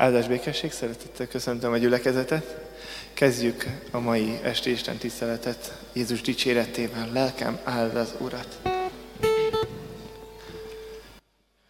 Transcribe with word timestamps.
Áldás 0.00 0.26
békesség, 0.26 0.72
szeretettel 0.72 1.26
köszöntöm 1.26 1.72
a 1.72 1.76
gyülekezetet. 1.76 2.60
Kezdjük 3.12 3.64
a 3.90 3.98
mai 3.98 4.38
esti 4.42 4.70
Isten 4.70 4.96
tiszteletet 4.96 5.78
Jézus 5.92 6.20
dicséretével. 6.20 7.08
Lelkem 7.12 7.58
áld 7.64 7.96
az 7.96 8.14
Urat. 8.18 8.58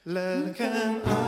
Lelkem 0.02 1.00
áld 1.04 1.19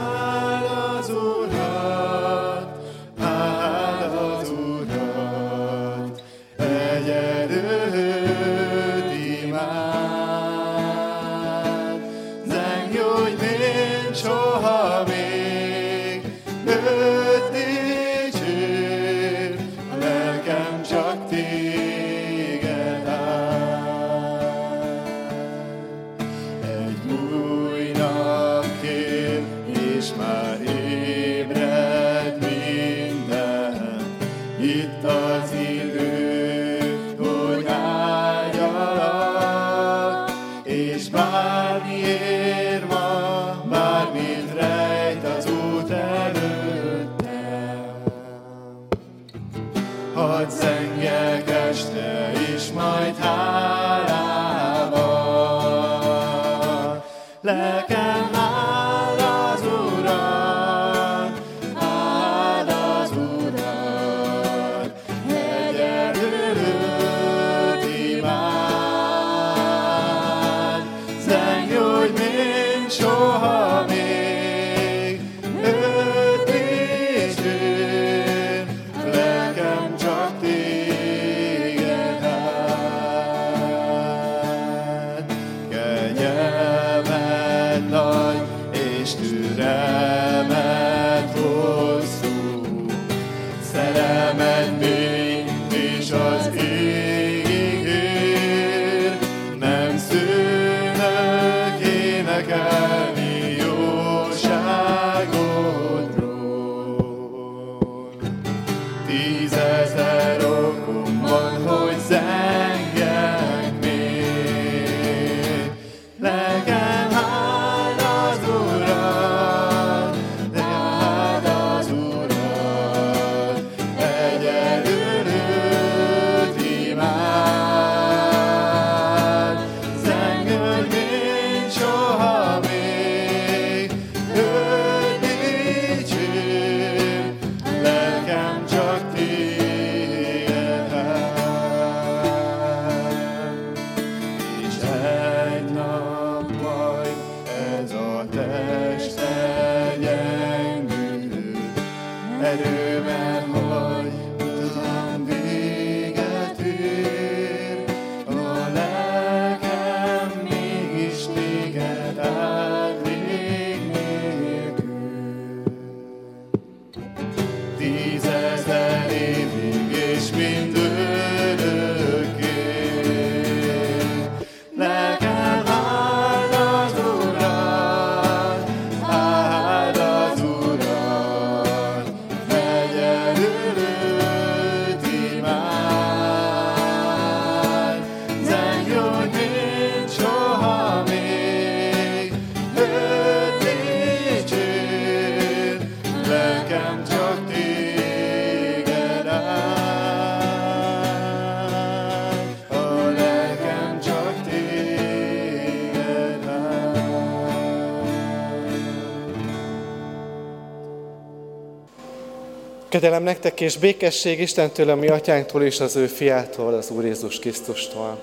nektek 213.33 213.61
és 213.61 213.77
békesség 213.77 214.41
Istentől, 214.41 214.91
a 214.91 214.95
mi 214.95 215.09
atyánktól 215.09 215.63
és 215.63 215.81
az 215.81 215.97
ő 215.97 216.07
fiától, 216.07 216.75
az 216.75 216.91
Úr 216.91 217.05
Jézus 217.05 217.39
Krisztustól. 217.39 218.21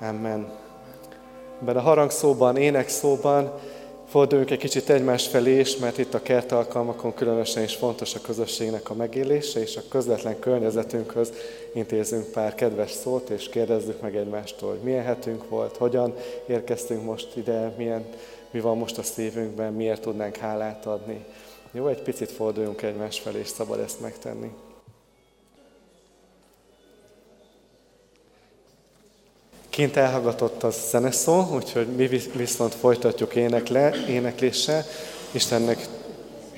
Amen. 0.00 0.52
Ebben 1.60 1.76
a 1.76 1.80
harangszóban, 1.80 2.56
énekszóban 2.56 3.52
forduljunk 4.08 4.50
egy 4.50 4.58
kicsit 4.58 4.90
egymás 4.90 5.26
felé 5.26 5.58
is, 5.58 5.76
mert 5.76 5.98
itt 5.98 6.14
a 6.14 6.22
kert 6.22 6.52
alkalmakon 6.52 7.14
különösen 7.14 7.62
is 7.62 7.74
fontos 7.74 8.14
a 8.14 8.20
közösségnek 8.20 8.90
a 8.90 8.94
megélése, 8.94 9.60
és 9.60 9.76
a 9.76 9.82
közvetlen 9.88 10.38
környezetünkhöz 10.38 11.32
intézünk 11.74 12.26
pár 12.26 12.54
kedves 12.54 12.90
szót, 12.90 13.30
és 13.30 13.48
kérdezzük 13.48 14.00
meg 14.00 14.16
egymástól, 14.16 14.70
hogy 14.70 14.80
milyen 14.82 15.04
hetünk 15.04 15.48
volt, 15.48 15.76
hogyan 15.76 16.14
érkeztünk 16.46 17.04
most 17.04 17.28
ide, 17.34 17.72
milyen, 17.76 18.06
mi 18.50 18.60
van 18.60 18.76
most 18.76 18.98
a 18.98 19.02
szívünkben, 19.02 19.72
miért 19.72 20.00
tudnánk 20.00 20.36
hálát 20.36 20.86
adni. 20.86 21.24
Jó, 21.76 21.88
egy 21.88 22.02
picit 22.02 22.32
forduljunk 22.32 22.82
egymás 22.82 23.18
felé, 23.18 23.38
és 23.38 23.48
szabad 23.48 23.78
ezt 23.80 24.00
megtenni. 24.00 24.50
Kint 29.68 29.96
elhallgatott 29.96 30.62
a 30.62 30.70
zeneszó, 30.70 31.46
úgyhogy 31.54 31.86
mi 31.86 32.06
visz- 32.06 32.32
viszont 32.32 32.74
folytatjuk 32.74 33.34
énekle, 33.34 33.94
énekléssel. 34.08 34.84
Istennek, 35.30 35.86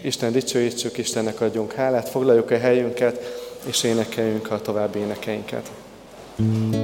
Isten 0.02 0.32
dicsőítsük, 0.32 0.98
Istennek 0.98 1.40
adjunk 1.40 1.72
hálát, 1.72 2.08
foglaljuk 2.08 2.50
a 2.50 2.58
helyünket, 2.58 3.20
és 3.66 3.82
énekeljünk 3.82 4.50
a 4.50 4.60
további 4.60 4.98
énekeinket. 4.98 5.70
Nincs 6.36 6.77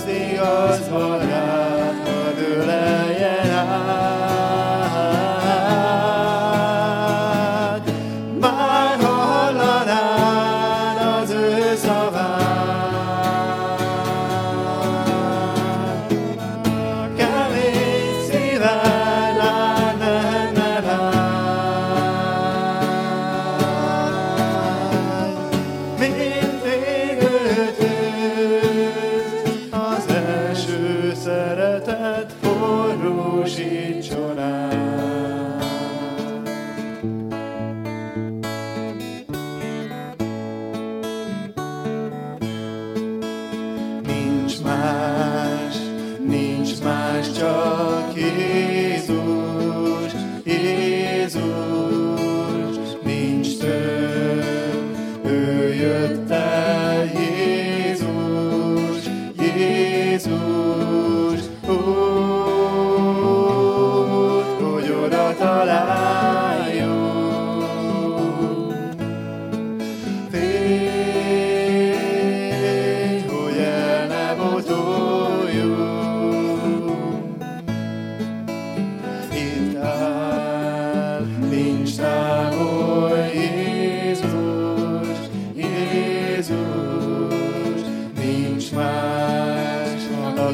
az 0.00 0.08
igaz 0.08 0.88
vadász. 0.88 1.59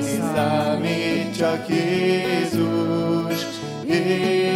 Számít, 0.03 1.37
csak 1.37 1.69
Jézus, 1.69 3.47
Jézus, 3.87 4.56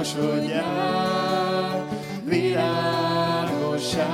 virágosodjál, 0.00 1.84
virágossá. 2.24 4.08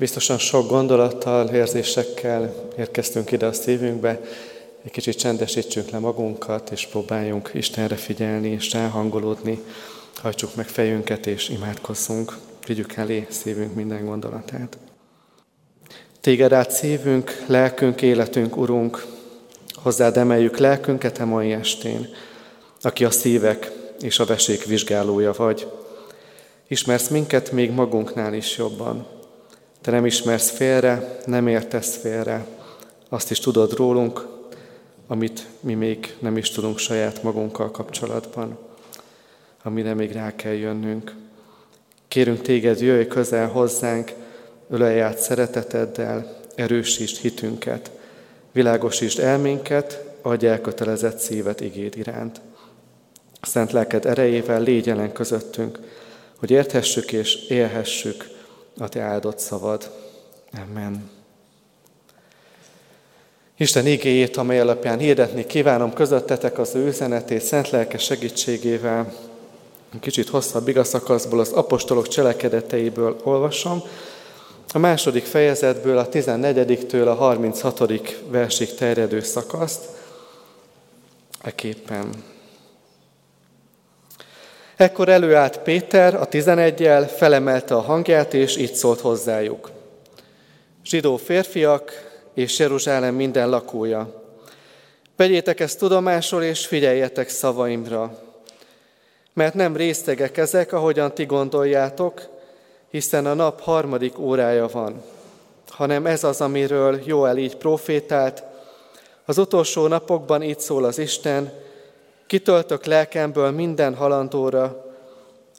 Biztosan 0.00 0.38
sok 0.38 0.68
gondolattal, 0.68 1.48
érzésekkel 1.48 2.54
érkeztünk 2.78 3.30
ide 3.30 3.46
a 3.46 3.52
szívünkbe. 3.52 4.20
Egy 4.84 4.90
kicsit 4.90 5.18
csendesítsünk 5.18 5.90
le 5.90 5.98
magunkat, 5.98 6.70
és 6.70 6.86
próbáljunk 6.86 7.50
Istenre 7.54 7.96
figyelni, 7.96 8.48
és 8.48 8.72
ráhangolódni. 8.72 9.62
Hajtsuk 10.14 10.54
meg 10.54 10.68
fejünket, 10.68 11.26
és 11.26 11.48
imádkozzunk. 11.48 12.36
Vigyük 12.66 12.94
elé 12.94 13.26
szívünk 13.30 13.74
minden 13.74 14.04
gondolatát. 14.04 14.78
Téged 16.20 16.52
át 16.52 16.70
szívünk, 16.70 17.44
lelkünk, 17.46 18.02
életünk, 18.02 18.56
Urunk, 18.56 19.06
hozzád 19.74 20.16
emeljük 20.16 20.58
lelkünket 20.58 21.18
a 21.18 21.24
mai 21.24 21.52
estén, 21.52 22.08
aki 22.82 23.04
a 23.04 23.10
szívek 23.10 23.70
és 24.00 24.18
a 24.18 24.24
vesék 24.24 24.64
vizsgálója 24.64 25.32
vagy. 25.32 25.66
Ismersz 26.68 27.08
minket 27.08 27.52
még 27.52 27.70
magunknál 27.70 28.34
is 28.34 28.56
jobban. 28.56 29.18
Te 29.80 29.90
nem 29.90 30.06
ismersz 30.06 30.50
félre, 30.50 31.18
nem 31.26 31.46
értesz 31.46 31.96
félre. 31.96 32.46
Azt 33.08 33.30
is 33.30 33.38
tudod 33.38 33.72
rólunk, 33.72 34.26
amit 35.06 35.46
mi 35.60 35.74
még 35.74 36.14
nem 36.18 36.36
is 36.36 36.50
tudunk 36.50 36.78
saját 36.78 37.22
magunkkal 37.22 37.70
kapcsolatban, 37.70 38.58
amire 39.62 39.94
még 39.94 40.12
rá 40.12 40.36
kell 40.36 40.52
jönnünk. 40.52 41.14
Kérünk 42.08 42.40
téged, 42.42 42.80
jöjj 42.80 43.06
közel 43.06 43.48
hozzánk, 43.48 44.12
ölelj 44.70 45.00
át 45.00 45.18
szereteteddel, 45.18 46.40
erősítsd 46.54 47.16
hitünket, 47.16 47.90
világosítsd 48.52 49.18
elménket, 49.18 50.04
adj 50.22 50.46
elkötelezett 50.46 51.18
szívet 51.18 51.60
igéd 51.60 51.96
iránt. 51.96 52.40
Szent 53.40 53.72
lelked 53.72 54.06
erejével 54.06 54.62
légy 54.62 54.86
jelen 54.86 55.12
közöttünk, 55.12 55.78
hogy 56.36 56.50
érthessük 56.50 57.12
és 57.12 57.34
élhessük 57.48 58.38
a 58.80 58.88
Te 58.88 59.00
áldott 59.00 59.38
szavad. 59.38 59.90
Amen. 60.52 61.10
Isten 63.56 63.86
igéjét, 63.86 64.36
amely 64.36 64.60
alapján 64.60 64.98
hirdetni 64.98 65.46
kívánom 65.46 65.92
közöttetek 65.92 66.58
az 66.58 66.74
ő 66.74 66.86
üzenetét 66.86 67.42
szent 67.42 67.70
lelke 67.70 67.98
segítségével. 67.98 69.12
Kicsit 70.00 70.28
hosszabb 70.28 70.68
igazszakaszból 70.68 71.40
az 71.40 71.52
apostolok 71.52 72.08
cselekedeteiből 72.08 73.20
olvasom. 73.22 73.82
A 74.72 74.78
második 74.78 75.24
fejezetből 75.24 75.98
a 75.98 76.08
14-től 76.08 77.06
a 77.06 77.14
36. 77.14 77.82
versig 78.28 78.74
terjedő 78.74 79.20
szakaszt. 79.20 79.88
Eképpen 81.42 82.10
Ekkor 84.80 85.08
előállt 85.08 85.58
Péter 85.58 86.14
a 86.14 86.24
tizenegyel, 86.24 87.08
felemelte 87.08 87.74
a 87.74 87.80
hangját, 87.80 88.34
és 88.34 88.56
így 88.56 88.74
szólt 88.74 89.00
hozzájuk. 89.00 89.70
Zsidó 90.84 91.16
férfiak 91.16 91.92
és 92.34 92.58
Jeruzsálem 92.58 93.14
minden 93.14 93.48
lakója, 93.48 94.22
vegyétek 95.16 95.60
ezt 95.60 95.78
tudomásul, 95.78 96.42
és 96.42 96.66
figyeljetek 96.66 97.28
szavaimra, 97.28 98.18
mert 99.32 99.54
nem 99.54 99.76
résztegek 99.76 100.36
ezek, 100.36 100.72
ahogyan 100.72 101.14
ti 101.14 101.24
gondoljátok, 101.24 102.28
hiszen 102.90 103.26
a 103.26 103.34
nap 103.34 103.60
harmadik 103.60 104.18
órája 104.18 104.68
van, 104.68 105.02
hanem 105.68 106.06
ez 106.06 106.24
az, 106.24 106.40
amiről 106.40 107.00
Joel 107.04 107.36
így 107.36 107.56
profétált, 107.56 108.42
az 109.24 109.38
utolsó 109.38 109.86
napokban 109.86 110.42
így 110.42 110.60
szól 110.60 110.84
az 110.84 110.98
Isten, 110.98 111.68
kitöltök 112.30 112.84
lelkemből 112.84 113.50
minden 113.50 113.94
halandóra, 113.94 114.84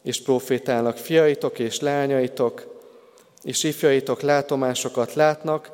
és 0.04 0.22
profétálnak 0.22 0.98
fiaitok 0.98 1.60
és 1.60 1.80
lányaitok, 1.80 2.80
és 3.42 3.63
ifjaitok 3.63 4.22
látomásokat 4.22 5.13
látnak, 5.13 5.72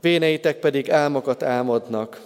véneitek 0.00 0.58
pedig 0.58 0.90
álmokat 0.90 1.42
álmodnak. 1.42 2.20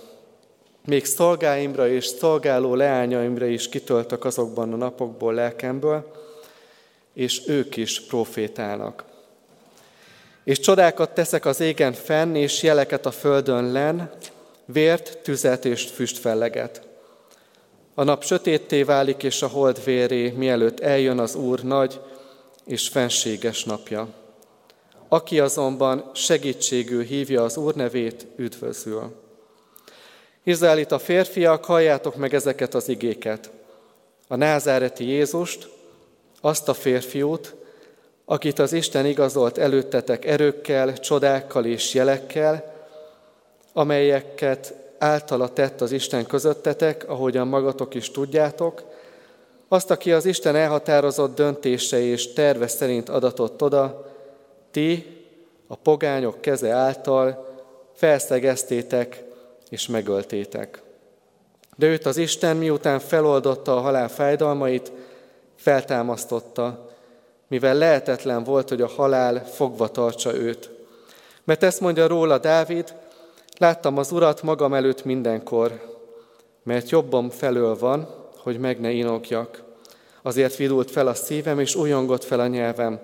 Még 0.86 1.04
szolgáimra 1.04 1.88
és 1.88 2.06
szolgáló 2.06 2.74
leányaimra 2.74 3.46
is 3.46 3.68
kitöltök 3.68 4.24
azokban 4.24 4.72
a 4.72 4.76
napokból 4.76 5.34
lelkemből, 5.34 6.12
és 7.14 7.42
ők 7.46 7.76
is 7.76 8.00
profétálnak. 8.00 9.04
És 10.44 10.60
csodákat 10.60 11.10
teszek 11.10 11.46
az 11.46 11.60
égen 11.60 11.92
fenn, 11.92 12.34
és 12.34 12.62
jeleket 12.62 13.06
a 13.06 13.10
földön 13.10 13.72
len, 13.72 14.10
vért, 14.64 15.18
tüzet 15.18 15.64
és 15.64 15.84
füstfelleget. 15.84 16.87
A 17.98 18.04
nap 18.04 18.24
sötétté 18.24 18.82
válik, 18.82 19.22
és 19.22 19.42
a 19.42 19.46
hold 19.46 19.84
véré, 19.84 20.30
mielőtt 20.30 20.80
eljön 20.80 21.18
az 21.18 21.34
Úr 21.34 21.62
nagy 21.62 22.00
és 22.64 22.88
fenséges 22.88 23.64
napja. 23.64 24.08
Aki 25.08 25.40
azonban 25.40 26.10
segítségül 26.14 27.02
hívja 27.02 27.42
az 27.42 27.56
Úr 27.56 27.74
nevét, 27.74 28.26
üdvözül. 28.36 29.14
Izraelita 30.42 30.98
férfiak, 30.98 31.64
halljátok 31.64 32.16
meg 32.16 32.34
ezeket 32.34 32.74
az 32.74 32.88
igéket. 32.88 33.50
A 34.28 34.36
názáreti 34.36 35.04
Jézust, 35.08 35.68
azt 36.40 36.68
a 36.68 36.74
férfiút, 36.74 37.54
akit 38.24 38.58
az 38.58 38.72
Isten 38.72 39.06
igazolt 39.06 39.58
előttetek 39.58 40.24
erőkkel, 40.24 40.98
csodákkal 40.98 41.64
és 41.64 41.94
jelekkel, 41.94 42.74
amelyeket 43.72 44.74
általa 44.98 45.52
tett 45.52 45.80
az 45.80 45.92
Isten 45.92 46.26
közöttetek, 46.26 47.08
ahogyan 47.08 47.48
magatok 47.48 47.94
is 47.94 48.10
tudjátok, 48.10 48.82
azt, 49.68 49.90
aki 49.90 50.12
az 50.12 50.24
Isten 50.24 50.56
elhatározott 50.56 51.34
döntése 51.34 52.00
és 52.00 52.32
terve 52.32 52.68
szerint 52.68 53.08
adatott 53.08 53.62
oda, 53.62 54.12
ti, 54.70 55.16
a 55.66 55.76
pogányok 55.76 56.40
keze 56.40 56.70
által 56.70 57.56
felszegeztétek 57.94 59.24
és 59.70 59.86
megöltétek. 59.86 60.82
De 61.76 61.86
őt 61.86 62.06
az 62.06 62.16
Isten 62.16 62.56
miután 62.56 62.98
feloldotta 62.98 63.76
a 63.76 63.80
halál 63.80 64.08
fájdalmait, 64.08 64.92
feltámasztotta, 65.56 66.88
mivel 67.48 67.74
lehetetlen 67.74 68.44
volt, 68.44 68.68
hogy 68.68 68.82
a 68.82 68.88
halál 68.88 69.44
fogva 69.46 69.88
tartsa 69.88 70.34
őt. 70.34 70.70
Mert 71.44 71.62
ezt 71.62 71.80
mondja 71.80 72.06
róla 72.06 72.38
Dávid, 72.38 72.94
láttam 73.58 73.98
az 73.98 74.12
Urat 74.12 74.42
magam 74.42 74.74
előtt 74.74 75.04
mindenkor, 75.04 75.96
mert 76.62 76.90
jobbom 76.90 77.30
felől 77.30 77.78
van, 77.78 78.08
hogy 78.36 78.58
meg 78.58 78.80
ne 78.80 78.90
inogjak. 78.90 79.62
Azért 80.22 80.56
vidult 80.56 80.90
fel 80.90 81.06
a 81.06 81.14
szívem, 81.14 81.60
és 81.60 81.74
újongott 81.74 82.24
fel 82.24 82.40
a 82.40 82.46
nyelvem, 82.46 83.00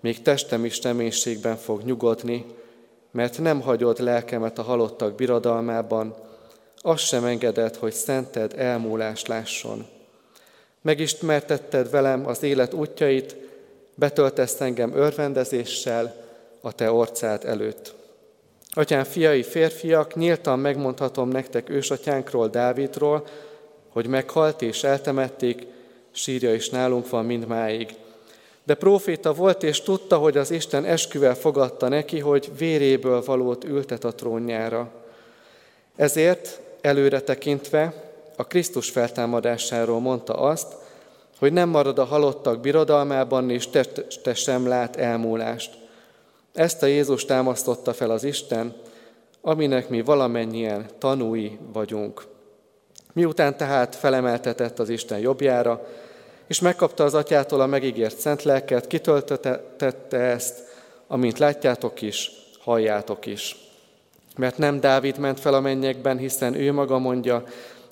még 0.00 0.22
testem 0.22 0.64
is 0.64 0.82
reménységben 0.82 1.56
fog 1.56 1.82
nyugodni, 1.82 2.44
mert 3.10 3.38
nem 3.38 3.60
hagyod 3.60 3.98
lelkemet 3.98 4.58
a 4.58 4.62
halottak 4.62 5.14
birodalmában, 5.14 6.14
azt 6.76 7.04
sem 7.04 7.24
engedett, 7.24 7.76
hogy 7.76 7.92
szented 7.92 8.54
elmúlást 8.56 9.28
lásson. 9.28 9.86
Megismertetted 10.82 11.90
velem 11.90 12.26
az 12.26 12.42
élet 12.42 12.74
útjait, 12.74 13.36
betöltesz 13.94 14.60
engem 14.60 14.96
örvendezéssel 14.96 16.14
a 16.60 16.72
te 16.72 16.92
orcád 16.92 17.44
előtt. 17.44 17.94
Atyám 18.78 19.04
fiai, 19.04 19.42
férfiak, 19.42 20.14
nyíltan 20.14 20.58
megmondhatom 20.58 21.28
nektek 21.28 21.70
ősatyánkról, 21.70 22.48
Dávidról, 22.48 23.26
hogy 23.88 24.06
meghalt 24.06 24.62
és 24.62 24.84
eltemették, 24.84 25.66
sírja 26.10 26.54
is 26.54 26.68
nálunk 26.68 27.10
van 27.10 27.24
mindmáig. 27.24 27.94
De 28.64 28.74
próféta 28.74 29.32
volt, 29.34 29.62
és 29.62 29.80
tudta, 29.80 30.16
hogy 30.16 30.36
az 30.36 30.50
Isten 30.50 30.84
esküvel 30.84 31.34
fogadta 31.34 31.88
neki, 31.88 32.18
hogy 32.18 32.50
véréből 32.58 33.22
valót 33.24 33.64
ültet 33.64 34.04
a 34.04 34.14
trónjára. 34.14 34.90
Ezért 35.96 36.60
előre 36.80 37.20
tekintve 37.20 38.12
a 38.36 38.46
Krisztus 38.46 38.90
feltámadásáról 38.90 40.00
mondta 40.00 40.34
azt, 40.34 40.74
hogy 41.38 41.52
nem 41.52 41.68
marad 41.68 41.98
a 41.98 42.04
halottak 42.04 42.60
birodalmában, 42.60 43.50
és 43.50 43.68
te, 43.68 43.84
te 44.22 44.34
sem 44.34 44.68
lát 44.68 44.96
elmúlást. 44.96 45.86
Ezt 46.58 46.82
a 46.82 46.86
Jézus 46.86 47.24
támasztotta 47.24 47.92
fel 47.92 48.10
az 48.10 48.24
Isten, 48.24 48.74
aminek 49.40 49.88
mi 49.88 50.02
valamennyien 50.02 50.86
tanúi 50.98 51.58
vagyunk. 51.72 52.26
Miután 53.12 53.56
tehát 53.56 53.96
felemeltetett 53.96 54.78
az 54.78 54.88
Isten 54.88 55.18
jobbjára, 55.18 55.86
és 56.46 56.60
megkapta 56.60 57.04
az 57.04 57.14
atyától 57.14 57.60
a 57.60 57.66
megígért 57.66 58.18
szent 58.18 58.42
lelket, 58.42 58.86
kitöltötte 58.86 60.16
ezt, 60.16 60.62
amint 61.06 61.38
látjátok 61.38 62.02
is, 62.02 62.30
halljátok 62.60 63.26
is. 63.26 63.56
Mert 64.36 64.58
nem 64.58 64.80
Dávid 64.80 65.18
ment 65.18 65.40
fel 65.40 65.54
a 65.54 65.60
mennyekben, 65.60 66.18
hiszen 66.18 66.54
ő 66.54 66.72
maga 66.72 66.98
mondja, 66.98 67.42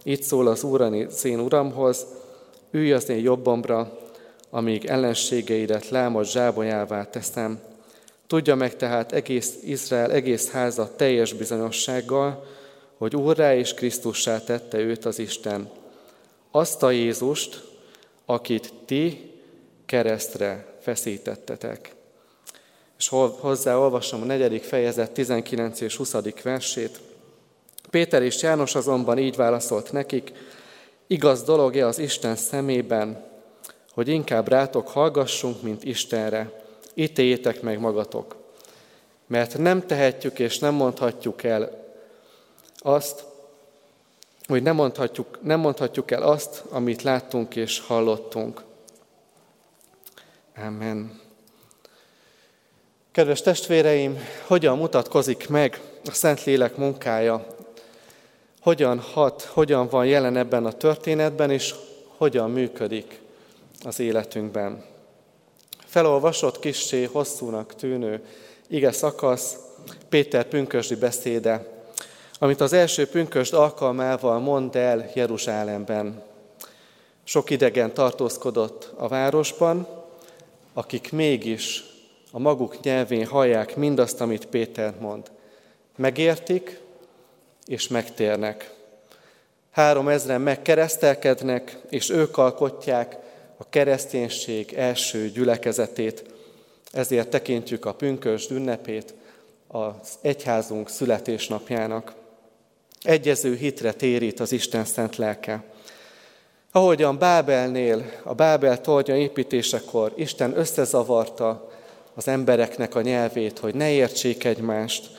itt 0.03 0.23
szól 0.23 0.47
az 0.47 0.63
Úr 0.63 0.81
az 0.81 1.25
én 1.25 1.41
Uramhoz, 1.41 2.07
ülj 2.71 2.93
az 2.93 3.09
én 3.09 3.23
jobbomra, 3.23 3.99
amíg 4.51 4.85
ellenségeidet 4.85 5.89
lámos 5.89 6.31
zsábonyává 6.31 7.05
teszem. 7.05 7.75
Tudja 8.27 8.55
meg 8.55 8.77
tehát 8.77 9.13
egész 9.13 9.55
Izrael, 9.63 10.13
egész 10.13 10.51
háza 10.51 10.97
teljes 10.97 11.33
bizonyossággal, 11.33 12.47
hogy 12.99 13.17
Úrrá 13.17 13.55
és 13.55 13.75
Krisztussá 13.75 14.41
tette 14.41 14.79
őt 14.79 15.05
az 15.05 15.19
Isten. 15.19 15.71
Azt 16.51 16.83
a 16.83 16.91
Jézust, 16.91 17.63
akit 18.25 18.73
ti 18.85 19.31
keresztre 19.87 20.75
feszítettetek. 20.81 21.95
És 22.99 23.09
hozzá 23.41 23.77
olvasom 23.77 24.23
a 24.23 24.25
negyedik 24.25 24.63
fejezet 24.63 25.11
19 25.11 25.81
és 25.81 25.97
20. 25.97 26.15
versét. 26.43 27.01
Péter 27.91 28.23
és 28.23 28.43
János 28.43 28.75
azonban 28.75 29.19
így 29.19 29.37
válaszolt 29.37 29.93
nekik, 29.93 30.33
igaz 31.07 31.43
dolog-e 31.43 31.87
az 31.87 31.99
Isten 31.99 32.37
szemében, 32.37 33.25
hogy 33.93 34.09
inkább 34.09 34.49
rátok 34.49 34.89
hallgassunk, 34.89 35.63
mint 35.63 35.85
Istenre. 35.85 36.66
Ítéljétek 36.99 37.63
meg 37.63 37.81
magatok. 37.81 38.37
Mert 39.27 39.59
nem 39.59 39.87
tehetjük 39.87 40.39
és 40.39 40.59
nem 40.59 40.75
mondhatjuk 40.75 41.43
el 41.43 41.85
azt, 42.79 43.25
hogy 44.47 44.63
nem 44.63 44.75
mondhatjuk, 44.75 45.39
nem 45.43 45.61
mondhatjuk 45.61 46.11
el 46.11 46.23
azt, 46.23 46.63
amit 46.71 47.03
láttunk 47.03 47.57
és 47.57 47.81
hallottunk. 47.81 48.63
Amen. 50.57 51.21
Kedves 53.13 53.41
testvéreim, 53.41 54.19
hogyan 54.47 54.79
mutatkozik 54.79 55.49
meg 55.49 55.81
a 56.05 56.13
Szentlélek 56.13 56.77
munkája? 56.77 57.47
Hogyan 58.61 59.01
hat, 59.01 59.43
hogyan 59.43 59.89
van 59.89 60.07
jelen 60.07 60.37
ebben 60.37 60.67
a 60.67 60.73
történetben, 60.73 61.51
és 61.51 61.75
hogyan 62.17 62.51
működik 62.51 63.21
az 63.85 64.01
életünkben? 64.01 64.96
Felolvasott 65.97 66.59
kissé 66.59 67.05
hosszúnak 67.05 67.75
tűnő 67.75 68.25
ige 68.69 68.93
szakasz, 68.93 69.57
Péter 70.09 70.45
pünkösdi 70.45 70.95
beszéde 70.95 71.67
amit 72.39 72.61
az 72.61 72.73
első 72.73 73.07
pünkösd 73.07 73.55
alkalmával 73.55 74.39
mond 74.39 74.77
el 74.77 75.11
Jeruzsálemben. 75.15 76.23
Sok 77.25 77.51
idegen 77.51 77.95
tartózkodott 77.95 78.93
a 78.97 79.09
városban, 79.09 79.89
akik 80.73 81.13
mégis 81.13 81.85
a 82.33 82.39
maguk 82.39 82.81
nyelvén 82.81 83.27
hallják 83.27 83.77
mindazt, 83.77 84.21
amit 84.21 84.47
Péter 84.47 84.95
mond. 85.01 85.31
Megértik 85.97 86.81
és 87.67 87.89
megtérnek. 87.89 88.75
Három 89.71 90.09
ezren 90.09 90.41
megkeresztelkednek, 90.41 91.79
és 91.89 92.11
ők 92.11 92.39
alkotják 92.39 93.25
a 93.57 93.69
kereszténység 93.69 94.73
első 94.73 95.29
gyülekezetét. 95.29 96.25
Ezért 96.93 97.29
tekintjük 97.29 97.85
a 97.85 97.95
pünkösd 97.95 98.51
ünnepét 98.51 99.15
az 99.67 100.19
egyházunk 100.21 100.89
születésnapjának 100.89 102.15
egyező 103.03 103.55
hitre 103.55 103.93
térít 103.93 104.41
az 104.41 104.53
Isten 104.53 104.85
szent 104.85 105.17
lelke. 105.17 105.63
Ahogyan 106.73 107.19
Bábelnél, 107.19 108.05
a 108.23 108.35
Bábel 108.35 108.81
tornya 108.81 109.17
építésekor 109.17 110.13
Isten 110.17 110.59
összezavarta 110.59 111.71
az 112.15 112.29
embereknek 112.29 112.95
a 112.95 113.01
nyelvét, 113.01 113.59
hogy 113.59 113.75
ne 113.75 113.91
értsék 113.91 114.45
egymást, 114.45 115.11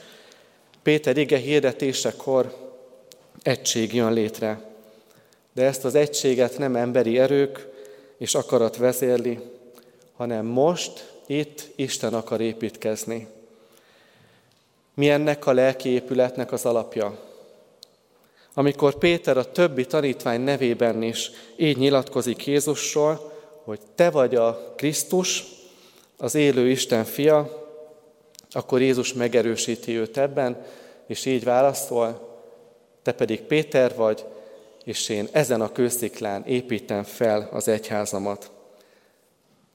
Péter 0.84 1.18
ige 1.18 1.38
hirdetésekor 1.38 2.56
egység 3.42 3.94
jön 3.94 4.14
létre. 4.14 4.62
De 5.54 5.64
ezt 5.64 5.86
az 5.86 5.96
egységet 5.96 6.58
nem 6.58 6.76
emberi 6.76 7.20
erők 7.20 7.68
és 8.18 8.36
akarat 8.36 8.78
vezérli, 8.78 9.40
hanem 10.16 10.46
most, 10.46 11.12
itt 11.26 11.68
Isten 11.76 12.14
akar 12.14 12.42
építkezni. 12.42 13.28
Mi 14.94 15.10
ennek 15.10 15.46
a 15.46 15.54
lelki 15.54 15.90
épületnek 15.90 16.52
az 16.52 16.66
alapja? 16.66 17.20
Amikor 18.54 18.98
Péter 18.98 19.38
a 19.38 19.52
többi 19.52 19.86
tanítvány 19.86 20.42
nevében 20.42 21.04
is 21.04 21.32
így 21.56 21.78
nyilatkozik 21.78 22.46
Jézusról, 22.46 23.32
hogy 23.64 23.80
te 23.96 24.10
vagy 24.10 24.36
a 24.36 24.74
Krisztus, 24.76 25.46
az 26.18 26.36
élő 26.36 26.70
Isten 26.70 27.04
fia, 27.06 27.66
akkor 28.52 28.82
Jézus 28.82 29.14
megerősíti 29.14 29.98
őt 29.98 30.18
ebben, 30.18 30.66
és 31.08 31.26
így 31.26 31.44
válaszol, 31.44 32.40
te 33.04 33.12
pedig 33.12 33.42
Péter 33.42 33.96
vagy, 33.96 34.26
és 34.88 35.10
én 35.10 35.28
ezen 35.32 35.62
a 35.62 35.72
kősziklán 35.72 36.46
építem 36.46 37.04
fel 37.04 37.50
az 37.52 37.68
egyházamat. 37.68 38.52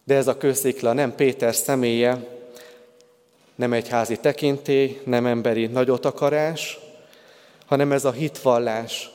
De 0.05 0.15
ez 0.15 0.27
a 0.27 0.37
kőszikla 0.37 0.93
nem 0.93 1.15
Péter 1.15 1.55
személye, 1.55 2.29
nem 3.55 3.73
egy 3.73 3.89
házi 3.89 4.17
tekintély, 4.17 5.01
nem 5.05 5.27
emberi 5.27 5.67
nagyot 5.67 6.05
akarás, 6.05 6.79
hanem 7.67 7.93
ez 7.93 8.05
a 8.05 8.11
hitvallás, 8.13 9.11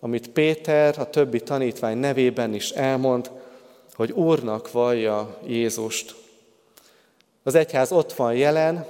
amit 0.00 0.28
Péter 0.28 0.98
a 0.98 1.10
többi 1.10 1.40
tanítvány 1.40 1.98
nevében 1.98 2.54
is 2.54 2.70
elmond, 2.70 3.30
hogy 3.94 4.10
Úrnak 4.10 4.72
vallja 4.72 5.38
Jézust. 5.46 6.14
Az 7.42 7.54
egyház 7.54 7.92
ott 7.92 8.12
van 8.12 8.34
jelen, 8.34 8.86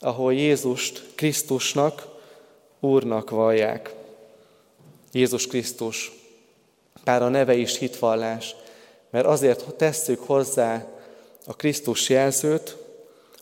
ahol 0.00 0.34
Jézust 0.34 1.04
Krisztusnak, 1.14 2.06
Úrnak 2.80 3.30
vallják. 3.30 4.00
Jézus 5.12 5.46
Krisztus, 5.46 6.12
pár 7.04 7.22
a 7.22 7.28
neve 7.28 7.54
is 7.54 7.78
hitvallás, 7.78 8.54
mert 9.10 9.26
azért 9.26 9.74
tesszük 9.74 10.20
hozzá 10.26 10.86
a 11.46 11.56
Krisztus 11.56 12.08
jelzőt, 12.08 12.76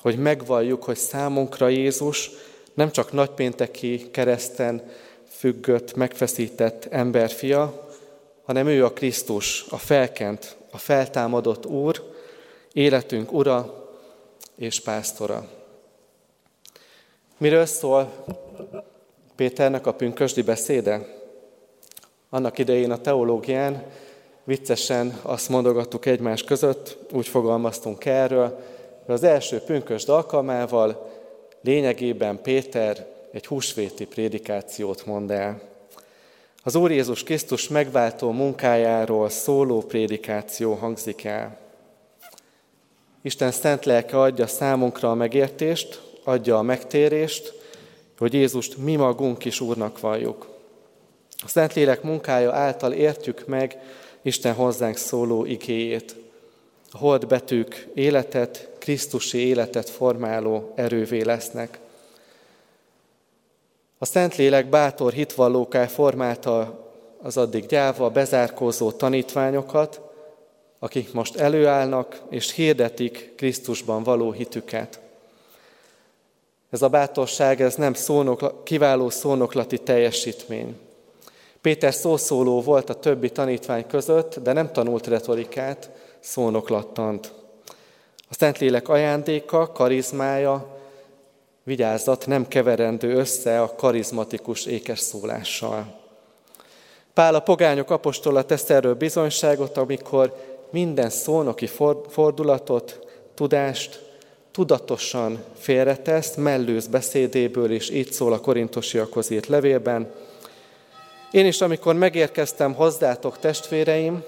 hogy 0.01 0.19
megvalljuk, 0.19 0.85
hogy 0.85 0.97
számunkra 0.97 1.69
Jézus 1.69 2.31
nem 2.75 2.91
csak 2.91 3.13
nagypénteki 3.13 4.11
kereszten 4.11 4.91
függött, 5.29 5.95
megfeszített 5.95 6.85
emberfia, 6.85 7.89
hanem 8.45 8.67
ő 8.67 8.85
a 8.85 8.93
Krisztus, 8.93 9.65
a 9.71 9.79
felkent, 9.79 10.57
a 10.71 10.79
feltámadott 10.79 11.67
Úr, 11.67 12.13
életünk 12.73 13.33
Ura 13.33 13.89
és 14.57 14.81
Pásztora. 14.81 15.49
Miről 17.39 17.67
szól 17.67 18.25
Péternek 19.37 19.87
a 19.87 19.95
pünkösdi 19.95 20.43
beszéde? 20.43 21.20
Annak 22.33 22.59
idején 22.59 22.91
a 22.91 23.01
teológián 23.01 23.83
viccesen 24.45 25.19
azt 25.23 25.49
mondogattuk 25.49 26.07
egymás 26.07 26.43
között, 26.43 26.97
úgy 27.13 27.29
fogalmaztunk 27.29 28.05
erről, 28.05 28.61
hogy 29.05 29.15
az 29.15 29.23
első 29.23 29.59
pünkösd 29.59 30.09
alkalmával 30.09 31.11
lényegében 31.63 32.43
Péter 32.43 33.07
egy 33.33 33.47
húsvéti 33.47 34.07
prédikációt 34.07 35.07
mond 35.07 35.31
el. 35.31 35.61
Az 36.63 36.75
Úr 36.75 36.91
Jézus 36.91 37.23
Krisztus 37.23 37.69
megváltó 37.69 38.31
munkájáról 38.31 39.29
szóló 39.29 39.81
prédikáció 39.81 40.75
hangzik 40.75 41.25
el. 41.25 41.59
Isten 43.23 43.51
szent 43.51 43.85
lelke 43.85 44.21
adja 44.21 44.47
számunkra 44.47 45.11
a 45.11 45.15
megértést, 45.15 46.03
adja 46.25 46.59
a 46.59 46.63
megtérést, 46.63 47.53
hogy 48.19 48.35
Jézust 48.35 48.77
mi 48.77 48.97
magunk 48.97 49.45
is 49.45 49.61
Úrnak 49.61 50.01
valljuk. 50.01 50.50
A 51.43 51.49
Szentlélek 51.49 52.03
munkája 52.03 52.53
által 52.53 52.93
értjük 52.93 53.47
meg 53.47 53.79
Isten 54.23 54.55
hozzánk 54.55 54.97
szóló 54.97 55.45
igéjét. 55.45 56.17
A 56.93 56.99
holdbetűk 56.99 57.89
életet, 57.95 58.69
Krisztusi 58.79 59.39
életet 59.39 59.91
formáló 59.91 60.73
erővé 60.75 61.21
lesznek. 61.21 61.79
A 63.99 64.05
Szentlélek 64.05 64.67
bátor 64.67 65.13
hitvallóká 65.13 65.87
formálta 65.87 66.85
az 67.23 67.37
addig 67.37 67.67
gyáva, 67.67 68.11
bezárkózó 68.11 68.93
tanítványokat, 68.93 70.01
akik 70.79 71.13
most 71.13 71.37
előállnak 71.37 72.23
és 72.31 72.53
hirdetik 72.53 73.33
Krisztusban 73.37 74.03
való 74.03 74.33
hitüket. 74.33 75.01
Ez 76.71 76.83
a 76.83 76.89
bátorság, 76.89 77.61
ez 77.61 77.75
nem 77.75 77.95
szónok, 77.95 78.65
kiváló 78.65 79.11
szónoklati 79.11 79.79
teljesítmény. 79.79 80.90
Péter 81.61 81.95
szószóló 81.95 82.61
volt 82.61 82.91
a 82.91 82.95
többi 82.95 83.31
tanítvány 83.31 83.87
között, 83.87 84.39
de 84.39 84.53
nem 84.53 84.73
tanult 84.73 85.07
retorikát, 85.07 85.91
szónoklattant. 86.21 87.33
A 88.29 88.35
Szentlélek 88.35 88.89
ajándéka, 88.89 89.73
karizmája, 89.73 90.79
vigyázat 91.63 92.27
nem 92.27 92.49
keverendő 92.49 93.15
össze 93.15 93.63
a 93.63 93.75
karizmatikus 93.75 94.67
ékes 94.67 94.99
szólással. 94.99 95.99
Pál 97.15 97.35
a 97.35 97.41
pogányok 97.41 97.91
apostola 97.91 98.43
tesz 98.43 98.71
erről 98.71 98.95
bizonyságot, 98.95 99.77
amikor 99.77 100.35
minden 100.71 101.11
szónoki 101.11 101.67
fordulatot, 102.09 103.07
tudást, 103.35 104.09
tudatosan 104.51 105.43
félretesz, 105.59 106.35
mellőz 106.35 106.87
beszédéből, 106.87 107.73
és 107.73 107.91
így 107.91 108.13
szól 108.13 108.33
a 108.33 108.41
korintosiakhoz 108.41 109.31
írt 109.31 109.47
levélben. 109.47 110.13
Én 111.31 111.47
is, 111.47 111.61
amikor 111.61 111.95
megérkeztem 111.95 112.75
hozzátok, 112.75 113.39
testvéreim, 113.39 114.25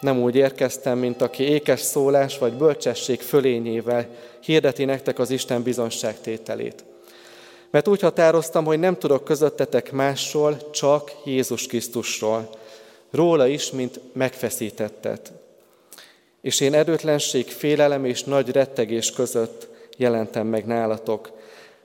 nem 0.00 0.22
úgy 0.22 0.36
érkeztem, 0.36 0.98
mint 0.98 1.22
aki 1.22 1.42
ékes 1.42 1.80
szólás 1.80 2.38
vagy 2.38 2.52
bölcsesség 2.52 3.20
fölényével 3.20 4.06
hirdeti 4.40 4.84
nektek 4.84 5.18
az 5.18 5.30
Isten 5.30 5.62
bizonságtételét. 5.62 6.84
Mert 7.70 7.88
úgy 7.88 8.00
határoztam, 8.00 8.64
hogy 8.64 8.78
nem 8.78 8.98
tudok 8.98 9.24
közöttetek 9.24 9.92
másról, 9.92 10.70
csak 10.70 11.12
Jézus 11.24 11.66
Krisztusról. 11.66 12.50
Róla 13.10 13.46
is, 13.46 13.70
mint 13.70 14.00
megfeszítettet 14.12 15.32
és 16.44 16.60
én 16.60 16.74
erőtlenség, 16.74 17.46
félelem 17.46 18.04
és 18.04 18.24
nagy 18.24 18.50
rettegés 18.50 19.10
között 19.10 19.68
jelentem 19.96 20.46
meg 20.46 20.66
nálatok. 20.66 21.30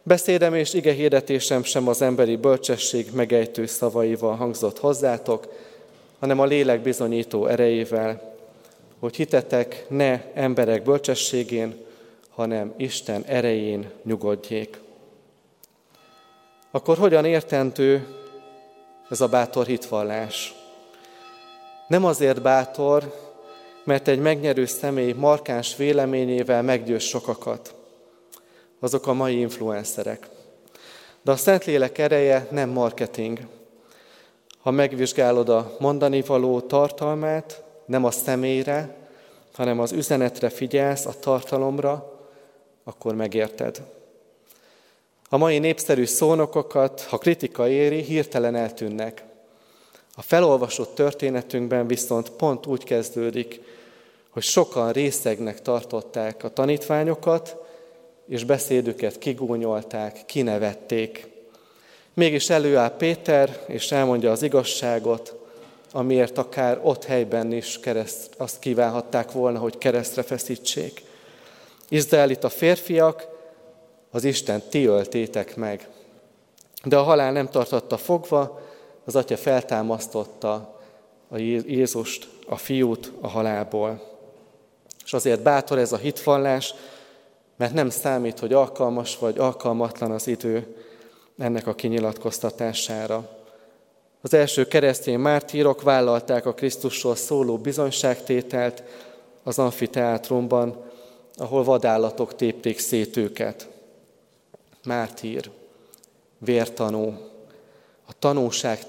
Beszédem 0.09 0.53
és 0.53 0.73
ige 0.73 0.93
hirdetésem 0.93 1.63
sem 1.63 1.87
az 1.87 2.01
emberi 2.01 2.35
bölcsesség 2.35 3.07
megejtő 3.13 3.65
szavaival 3.65 4.35
hangzott 4.35 4.79
hozzátok, 4.79 5.53
hanem 6.19 6.39
a 6.39 6.45
lélek 6.45 6.81
bizonyító 6.81 7.45
erejével, 7.45 8.35
hogy 8.99 9.15
hitetek 9.15 9.85
ne 9.89 10.21
emberek 10.33 10.83
bölcsességén, 10.83 11.85
hanem 12.29 12.73
Isten 12.77 13.23
erején 13.25 13.89
nyugodjék. 14.03 14.79
Akkor 16.71 16.97
hogyan 16.97 17.25
értendő 17.25 18.07
ez 19.09 19.21
a 19.21 19.27
bátor 19.27 19.65
hitvallás? 19.65 20.55
Nem 21.87 22.05
azért 22.05 22.41
bátor, 22.41 23.13
mert 23.83 24.07
egy 24.07 24.19
megnyerő 24.19 24.65
személy 24.65 25.11
markáns 25.11 25.75
véleményével 25.75 26.61
meggyőz 26.61 27.03
sokakat. 27.03 27.73
Azok 28.79 29.07
a 29.07 29.13
mai 29.13 29.39
influencerek. 29.39 30.27
De 31.21 31.31
a 31.31 31.35
Szentlélek 31.35 31.97
ereje 31.97 32.47
nem 32.51 32.69
marketing. 32.69 33.39
Ha 34.61 34.71
megvizsgálod 34.71 35.49
a 35.49 35.75
mondani 35.79 36.21
való 36.21 36.61
tartalmát, 36.61 37.63
nem 37.85 38.03
a 38.05 38.11
személyre, 38.11 38.95
hanem 39.53 39.79
az 39.79 39.91
üzenetre 39.91 40.49
figyelsz, 40.49 41.05
a 41.05 41.19
tartalomra, 41.19 42.19
akkor 42.83 43.15
megérted. 43.15 43.81
A 45.29 45.37
mai 45.37 45.59
népszerű 45.59 46.05
szónokokat, 46.05 47.01
ha 47.01 47.17
kritika 47.17 47.67
éri, 47.67 48.01
hirtelen 48.01 48.55
eltűnnek. 48.55 49.23
A 50.15 50.21
felolvasott 50.21 50.95
történetünkben 50.95 51.87
viszont 51.87 52.29
pont 52.29 52.65
úgy 52.65 52.83
kezdődik, 52.83 53.61
hogy 54.29 54.43
sokan 54.43 54.91
részegnek 54.91 55.61
tartották 55.61 56.43
a 56.43 56.49
tanítványokat, 56.49 57.68
és 58.29 58.43
beszédüket 58.43 59.17
kigúnyolták, 59.17 60.25
kinevették. 60.25 61.27
Mégis 62.13 62.49
előáll 62.49 62.95
Péter, 62.97 63.63
és 63.67 63.91
elmondja 63.91 64.31
az 64.31 64.43
igazságot, 64.43 65.35
amiért 65.91 66.37
akár 66.37 66.79
ott 66.83 67.05
helyben 67.05 67.51
is 67.51 67.79
kereszt, 67.79 68.33
azt 68.37 68.59
kívánhatták 68.59 69.31
volna, 69.31 69.59
hogy 69.59 69.77
keresztre 69.77 70.21
feszítsék. 70.21 71.01
a 72.43 72.49
férfiak, 72.49 73.27
az 74.11 74.23
Isten 74.23 74.61
ti 74.69 74.85
öltétek 74.85 75.55
meg. 75.55 75.87
De 76.83 76.97
a 76.97 77.03
halál 77.03 77.31
nem 77.31 77.49
tartotta 77.49 77.97
fogva, 77.97 78.61
az 79.05 79.15
atya 79.15 79.37
feltámasztotta, 79.37 80.79
a 81.29 81.37
Jézust, 81.37 82.27
a 82.47 82.57
fiút 82.57 83.11
a 83.21 83.27
halálból. 83.27 84.01
És 85.05 85.13
azért 85.13 85.41
bátor 85.41 85.77
ez 85.77 85.91
a 85.91 85.97
hitvallás, 85.97 86.73
mert 87.59 87.73
nem 87.73 87.89
számít, 87.89 88.39
hogy 88.39 88.53
alkalmas 88.53 89.17
vagy 89.17 89.37
alkalmatlan 89.37 90.11
az 90.11 90.27
idő 90.27 90.75
ennek 91.37 91.67
a 91.67 91.75
kinyilatkoztatására. 91.75 93.29
Az 94.21 94.33
első 94.33 94.67
keresztény 94.67 95.19
mártírok 95.19 95.81
vállalták 95.81 96.45
a 96.45 96.53
Krisztusról 96.53 97.15
szóló 97.15 97.57
bizonyságtételt 97.57 98.83
az 99.43 99.59
amfiteátrumban, 99.59 100.83
ahol 101.35 101.63
vadállatok 101.63 102.35
tépték 102.35 102.79
szét 102.79 103.17
őket. 103.17 103.69
Mártír, 104.83 105.49
vértanú. 106.37 107.13
A 108.07 108.13
tanúság 108.19 108.85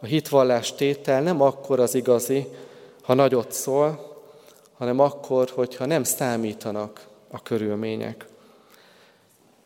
a 0.00 0.06
hitvallás 0.06 0.74
tétel 0.74 1.22
nem 1.22 1.40
akkor 1.40 1.80
az 1.80 1.94
igazi, 1.94 2.46
ha 3.02 3.14
nagyot 3.14 3.52
szól, 3.52 4.16
hanem 4.78 4.98
akkor, 4.98 5.50
hogyha 5.50 5.86
nem 5.86 6.04
számítanak 6.04 7.08
a 7.30 7.42
körülmények. 7.42 8.24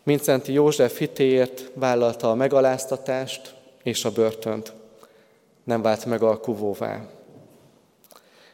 Mincenti 0.02 0.52
József 0.52 0.98
hitéért 0.98 1.70
vállalta 1.74 2.30
a 2.30 2.34
megaláztatást 2.34 3.54
és 3.82 4.04
a 4.04 4.10
börtönt. 4.10 4.72
Nem 5.64 5.82
vált 5.82 6.04
megalkuvóvá. 6.04 7.00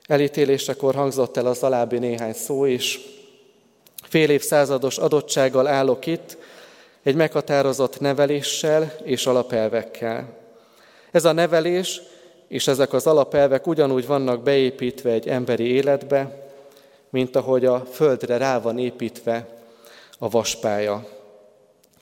Elítélésekor 0.06 0.94
hangzott 0.94 1.36
el 1.36 1.46
az 1.46 1.62
alábbi 1.62 1.98
néhány 1.98 2.32
szó 2.32 2.64
is. 2.64 3.00
Fél 4.02 4.30
évszázados 4.30 4.98
adottsággal 4.98 5.66
állok 5.66 6.06
itt, 6.06 6.36
egy 7.02 7.14
meghatározott 7.14 8.00
neveléssel 8.00 8.94
és 9.02 9.26
alapelvekkel. 9.26 10.38
Ez 11.10 11.24
a 11.24 11.32
nevelés 11.32 12.00
és 12.48 12.68
ezek 12.68 12.92
az 12.92 13.06
alapelvek 13.06 13.66
ugyanúgy 13.66 14.06
vannak 14.06 14.42
beépítve 14.42 15.10
egy 15.10 15.28
emberi 15.28 15.64
életbe, 15.64 16.49
mint 17.10 17.36
ahogy 17.36 17.64
a 17.64 17.84
földre 17.84 18.36
rá 18.36 18.60
van 18.60 18.78
építve 18.78 19.48
a 20.18 20.28
vaspálya. 20.28 21.08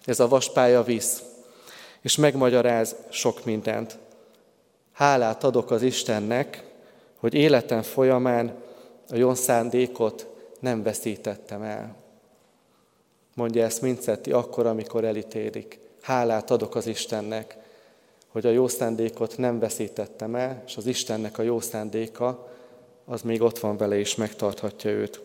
Ez 0.05 0.21
a 0.21 0.29
vaspálya 0.29 0.83
visz, 0.83 1.23
és 2.01 2.17
megmagyaráz 2.17 2.97
sok 3.09 3.45
mindent. 3.45 3.99
Hálát 4.93 5.45
adok 5.45 5.71
az 5.71 5.83
Istennek, 5.83 6.65
hogy 7.17 7.35
életem 7.35 7.83
folyamán 7.83 8.55
a 9.11 9.17
jó 9.17 9.35
szándékot 9.35 10.27
nem 10.61 10.83
veszítettem 10.83 11.63
el. 11.63 11.97
Mondja 13.35 13.65
ezt 13.65 13.83
Mincetti 13.83 14.33
akkor, 14.33 14.67
amikor 14.67 15.05
elítélik. 15.05 15.79
Hálát 16.01 16.51
adok 16.51 16.75
az 16.75 16.87
Istennek, 16.87 17.57
hogy 18.29 18.47
a 18.47 18.51
jó 18.51 18.69
szándékot 18.69 19.39
nem 19.39 19.59
veszítettem 19.59 20.35
el, 20.35 20.63
és 20.67 20.77
az 20.77 20.87
Istennek 20.87 21.39
a 21.39 21.43
jó 21.43 21.61
szándéka 21.61 22.49
az 23.09 23.23
még 23.23 23.43
ott 23.43 23.59
van 23.59 23.77
vele, 23.77 23.99
és 23.99 24.15
megtarthatja 24.15 24.91
őt. 24.91 25.21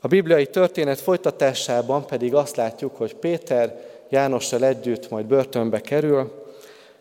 A 0.00 0.08
bibliai 0.08 0.46
történet 0.46 1.00
folytatásában 1.00 2.06
pedig 2.06 2.34
azt 2.34 2.56
látjuk, 2.56 2.96
hogy 2.96 3.14
Péter 3.14 3.80
Jánossal 4.08 4.64
együtt 4.64 5.10
majd 5.10 5.26
börtönbe 5.26 5.80
kerül, 5.80 6.46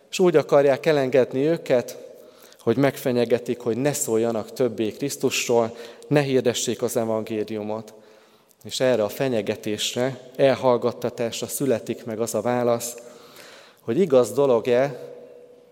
és 0.09 0.19
úgy 0.19 0.35
akarják 0.35 0.85
elengedni 0.85 1.45
őket, 1.45 1.97
hogy 2.59 2.77
megfenyegetik, 2.77 3.59
hogy 3.59 3.77
ne 3.77 3.93
szóljanak 3.93 4.53
többé 4.53 4.91
Krisztusról, 4.91 5.75
ne 6.07 6.21
hirdessék 6.21 6.81
az 6.81 6.97
evangéliumot. 6.97 7.93
És 8.63 8.79
erre 8.79 9.03
a 9.03 9.09
fenyegetésre, 9.09 10.19
elhallgattatásra 10.35 11.47
születik 11.47 12.05
meg 12.05 12.19
az 12.19 12.35
a 12.35 12.41
válasz, 12.41 12.95
hogy 13.81 13.99
igaz 13.99 14.31
dolog-e, 14.31 14.99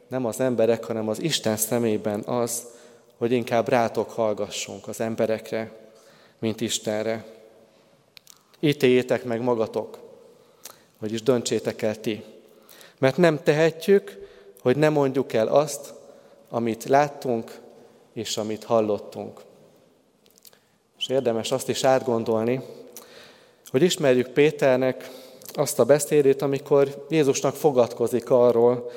nem 0.08 0.26
az 0.26 0.40
emberek, 0.40 0.84
hanem 0.84 1.10
az 1.10 1.22
Isten 1.22 1.58
szemében 1.58 2.22
az, 2.26 2.64
hogy 3.18 3.32
inkább 3.32 3.68
rátok 3.68 4.12
hallgassunk 4.12 4.88
az 4.88 5.00
emberekre, 5.00 5.72
mint 6.40 6.62
Istenre. 6.62 7.26
Ítéljétek 8.60 9.24
meg 9.24 9.42
magatok, 9.42 10.00
vagyis 11.00 11.22
döntsétek 11.22 11.82
el 11.82 12.00
ti. 12.00 12.24
Mert 13.00 13.18
nem 13.18 13.44
tehetjük, 13.44 14.28
hogy 14.62 14.78
ne 14.78 14.90
mondjuk 14.90 15.34
el 15.34 15.48
azt, 15.48 15.94
amit 16.50 16.84
láttunk 16.84 17.60
és 18.14 18.38
amit 18.38 18.64
hallottunk. 18.64 19.42
És 20.98 21.08
érdemes 21.08 21.52
azt 21.52 21.70
is 21.70 21.84
átgondolni, 21.84 22.62
hogy 23.70 23.82
ismerjük 23.82 24.28
Péternek 24.28 25.10
azt 25.54 25.80
a 25.80 25.86
beszédét, 25.86 26.42
amikor 26.42 27.06
Jézusnak 27.10 27.56
fogadkozik 27.56 28.30
arról, 28.30 28.92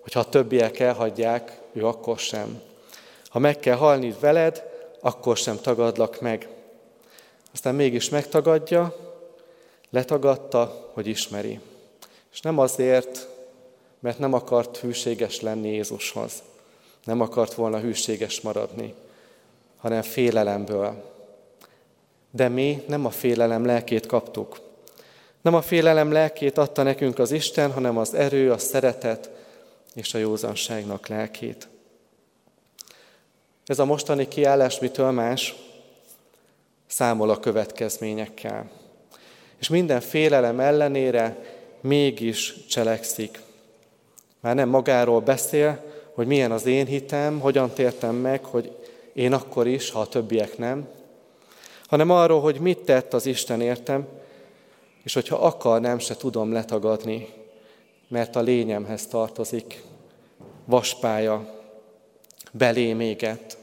hogy 0.00 0.12
ha 0.12 0.28
többiek 0.28 0.78
elhagyják, 0.78 1.60
ő 1.72 1.86
akkor 1.86 2.18
sem. 2.18 2.60
Ha 3.34 3.40
meg 3.40 3.58
kell 3.58 3.76
halni 3.76 4.14
veled, 4.20 4.64
akkor 5.00 5.36
sem 5.36 5.60
tagadlak 5.60 6.20
meg. 6.20 6.48
Aztán 7.52 7.74
mégis 7.74 8.08
megtagadja, 8.08 8.96
letagadta, 9.90 10.90
hogy 10.92 11.06
ismeri. 11.06 11.60
És 12.32 12.40
nem 12.40 12.58
azért, 12.58 13.28
mert 14.00 14.18
nem 14.18 14.32
akart 14.32 14.76
hűséges 14.76 15.40
lenni 15.40 15.68
Jézushoz. 15.68 16.32
Nem 17.04 17.20
akart 17.20 17.54
volna 17.54 17.78
hűséges 17.78 18.40
maradni, 18.40 18.94
hanem 19.76 20.02
félelemből. 20.02 21.12
De 22.30 22.48
mi 22.48 22.82
nem 22.86 23.06
a 23.06 23.10
félelem 23.10 23.64
lelkét 23.64 24.06
kaptuk. 24.06 24.60
Nem 25.40 25.54
a 25.54 25.62
félelem 25.62 26.12
lelkét 26.12 26.58
adta 26.58 26.82
nekünk 26.82 27.18
az 27.18 27.30
Isten, 27.30 27.72
hanem 27.72 27.98
az 27.98 28.14
erő, 28.14 28.52
a 28.52 28.58
szeretet 28.58 29.30
és 29.94 30.14
a 30.14 30.18
józanságnak 30.18 31.06
lelkét. 31.06 31.72
Ez 33.66 33.78
a 33.78 33.84
mostani 33.84 34.28
kiállás 34.28 34.78
mitől 34.78 35.10
más? 35.10 35.54
Számol 36.86 37.30
a 37.30 37.40
következményekkel. 37.40 38.70
És 39.58 39.68
minden 39.68 40.00
félelem 40.00 40.60
ellenére 40.60 41.36
mégis 41.80 42.66
cselekszik. 42.68 43.40
Már 44.40 44.54
nem 44.54 44.68
magáról 44.68 45.20
beszél, 45.20 45.84
hogy 46.14 46.26
milyen 46.26 46.52
az 46.52 46.66
én 46.66 46.86
hitem, 46.86 47.40
hogyan 47.40 47.70
tértem 47.70 48.14
meg, 48.14 48.44
hogy 48.44 48.76
én 49.12 49.32
akkor 49.32 49.66
is, 49.66 49.90
ha 49.90 50.00
a 50.00 50.06
többiek 50.06 50.58
nem, 50.58 50.88
hanem 51.86 52.10
arról, 52.10 52.40
hogy 52.40 52.60
mit 52.60 52.78
tett 52.78 53.14
az 53.14 53.26
Isten 53.26 53.60
értem, 53.60 54.06
és 55.02 55.14
hogyha 55.14 55.36
akar, 55.36 55.80
nem 55.80 55.98
se 55.98 56.16
tudom 56.16 56.52
letagadni, 56.52 57.28
mert 58.08 58.36
a 58.36 58.40
lényemhez 58.40 59.06
tartozik. 59.06 59.82
Vaspája, 60.64 61.53
belém 62.58 63.00
égett. 63.00 63.56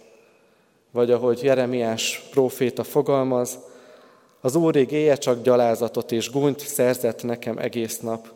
Vagy 0.92 1.12
ahogy 1.12 1.44
Jeremiás 1.44 2.28
próféta 2.32 2.84
fogalmaz, 2.84 3.60
az 4.42 4.56
Úrig 4.56 4.92
éje 4.92 5.16
csak 5.16 5.42
gyalázatot 5.42 6.12
és 6.12 6.32
gúnyt 6.32 6.60
szerzett 6.60 7.24
nekem 7.24 7.58
egész 7.58 8.00
nap. 8.00 8.28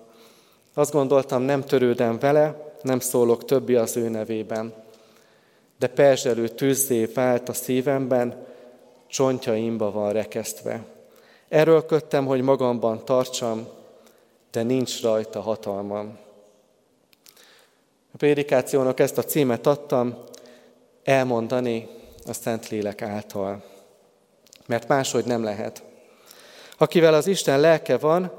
Azt 0.73 0.91
gondoltam, 0.91 1.41
nem 1.41 1.63
törődem 1.63 2.19
vele, 2.19 2.73
nem 2.81 2.99
szólok 2.99 3.45
többi 3.45 3.75
az 3.75 3.97
ő 3.97 4.09
nevében. 4.09 4.73
De 5.79 5.87
perzselő 5.87 6.47
tűzzé 6.47 7.05
vált 7.05 7.49
a 7.49 7.53
szívemben, 7.53 8.45
csontjaimba 9.07 9.91
van 9.91 10.11
rekesztve. 10.11 10.83
Erről 11.47 11.85
köttem, 11.85 12.25
hogy 12.25 12.41
magamban 12.41 13.05
tartsam, 13.05 13.67
de 14.51 14.63
nincs 14.63 15.01
rajta 15.01 15.41
hatalmam. 15.41 16.17
A 18.13 18.17
prédikációnak 18.17 18.99
ezt 18.99 19.17
a 19.17 19.23
címet 19.23 19.67
adtam, 19.67 20.23
elmondani 21.05 21.87
a 22.25 22.33
Szentlélek 22.33 23.01
által. 23.01 23.63
Mert 24.65 24.87
máshogy 24.87 25.25
nem 25.25 25.43
lehet. 25.43 25.83
Akivel 26.77 27.13
az 27.13 27.27
Isten 27.27 27.59
lelke 27.59 27.97
van, 27.97 28.31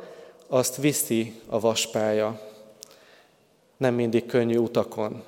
azt 0.49 0.77
viszi 0.77 1.41
a 1.47 1.61
vaspája. 1.61 2.41
Nem 3.77 3.95
mindig 3.95 4.27
könnyű 4.27 4.57
utakon. 4.57 5.23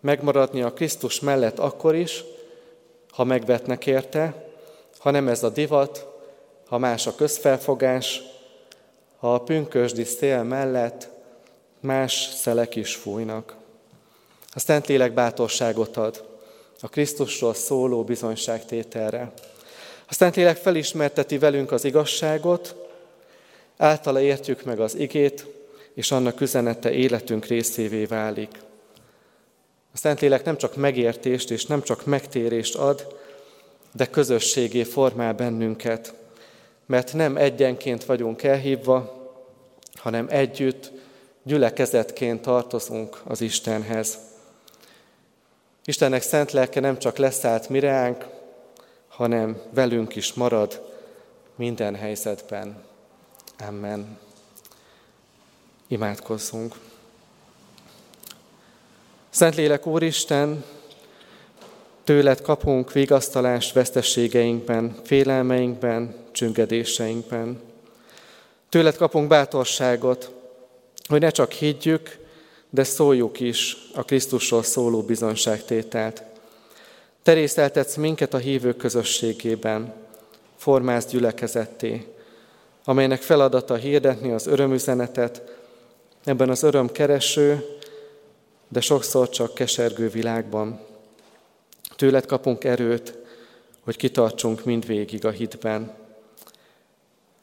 Megmaradni 0.00 0.62
a 0.62 0.72
Krisztus 0.72 1.20
mellett 1.20 1.58
akkor 1.58 1.94
is, 1.94 2.24
ha 3.10 3.24
megvetnek 3.24 3.86
érte, 3.86 4.44
ha 4.98 5.10
nem 5.10 5.28
ez 5.28 5.42
a 5.42 5.48
divat, 5.48 6.06
ha 6.66 6.78
más 6.78 7.06
a 7.06 7.14
közfelfogás, 7.14 8.22
ha 9.18 9.34
a 9.34 9.40
pünkösdi 9.40 10.04
szél 10.04 10.42
mellett 10.42 11.08
más 11.80 12.30
szelek 12.34 12.76
is 12.76 12.94
fújnak. 12.94 13.56
A 14.52 14.58
Szentlélek 14.58 15.12
bátorságot 15.12 15.96
ad 15.96 16.35
a 16.80 16.88
Krisztusról 16.88 17.54
szóló 17.54 18.04
bizonyságtételre. 18.04 19.32
A 20.06 20.14
Szentlélek 20.14 20.56
felismerteti 20.56 21.38
velünk 21.38 21.72
az 21.72 21.84
igazságot, 21.84 22.74
általa 23.76 24.20
értjük 24.20 24.64
meg 24.64 24.80
az 24.80 24.94
igét, 24.94 25.46
és 25.94 26.10
annak 26.10 26.40
üzenete 26.40 26.92
életünk 26.92 27.44
részévé 27.44 28.04
válik. 28.04 28.50
A 29.92 29.96
Szentlélek 29.96 30.44
nem 30.44 30.56
csak 30.56 30.76
megértést 30.76 31.50
és 31.50 31.66
nem 31.66 31.82
csak 31.82 32.04
megtérést 32.04 32.74
ad, 32.74 33.18
de 33.92 34.06
közösségé 34.06 34.82
formál 34.82 35.32
bennünket, 35.32 36.14
mert 36.86 37.12
nem 37.12 37.36
egyenként 37.36 38.04
vagyunk 38.04 38.42
elhívva, 38.42 39.24
hanem 39.94 40.26
együtt, 40.30 40.92
gyülekezetként 41.42 42.42
tartozunk 42.42 43.20
az 43.24 43.40
Istenhez. 43.40 44.18
Istennek 45.88 46.22
szent 46.22 46.52
lelke 46.52 46.80
nem 46.80 46.98
csak 46.98 47.16
leszállt 47.16 47.68
mireánk, 47.68 48.26
hanem 49.08 49.60
velünk 49.70 50.16
is 50.16 50.32
marad 50.32 50.82
minden 51.56 51.94
helyzetben. 51.94 52.82
Amen. 53.68 54.18
Imádkozzunk. 55.88 56.74
Szentlélek 59.30 59.86
Úristen, 59.86 60.64
tőled 62.04 62.40
kapunk 62.40 62.92
vigasztalást 62.92 63.72
vesztességeinkben, 63.72 64.96
félelmeinkben, 65.04 66.14
csüngedéseinkben. 66.32 67.60
Tőled 68.68 68.96
kapunk 68.96 69.28
bátorságot, 69.28 70.30
hogy 71.08 71.20
ne 71.20 71.30
csak 71.30 71.52
higgyük, 71.52 72.25
de 72.70 72.84
szóljuk 72.84 73.40
is 73.40 73.76
a 73.94 74.02
Krisztusról 74.02 74.62
szóló 74.62 75.02
bizonságtételt. 75.02 76.22
Te 77.22 77.32
részeltetsz 77.32 77.96
minket 77.96 78.34
a 78.34 78.38
hívők 78.38 78.76
közösségében, 78.76 79.94
formász 80.56 81.06
gyülekezetté, 81.06 82.06
amelynek 82.84 83.22
feladata 83.22 83.74
hirdetni 83.74 84.32
az 84.32 84.46
örömüzenetet 84.46 85.42
ebben 86.24 86.50
az 86.50 86.62
örömkereső, 86.62 87.64
de 88.68 88.80
sokszor 88.80 89.28
csak 89.28 89.54
kesergő 89.54 90.08
világban. 90.08 90.80
Tőled 91.96 92.26
kapunk 92.26 92.64
erőt, 92.64 93.18
hogy 93.84 93.96
kitartsunk 93.96 94.64
mindvégig 94.64 95.24
a 95.24 95.30
hitben. 95.30 96.05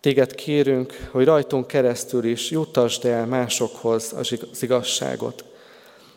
Téged 0.04 0.36
kérünk, 0.36 1.10
hogy 1.12 1.26
rajtunk 1.26 1.68
keresztül 1.68 2.24
is 2.24 2.52
juttasd 2.52 3.06
el 3.06 3.26
másokhoz 3.26 4.14
az 4.18 4.62
igazságot. 4.62 5.44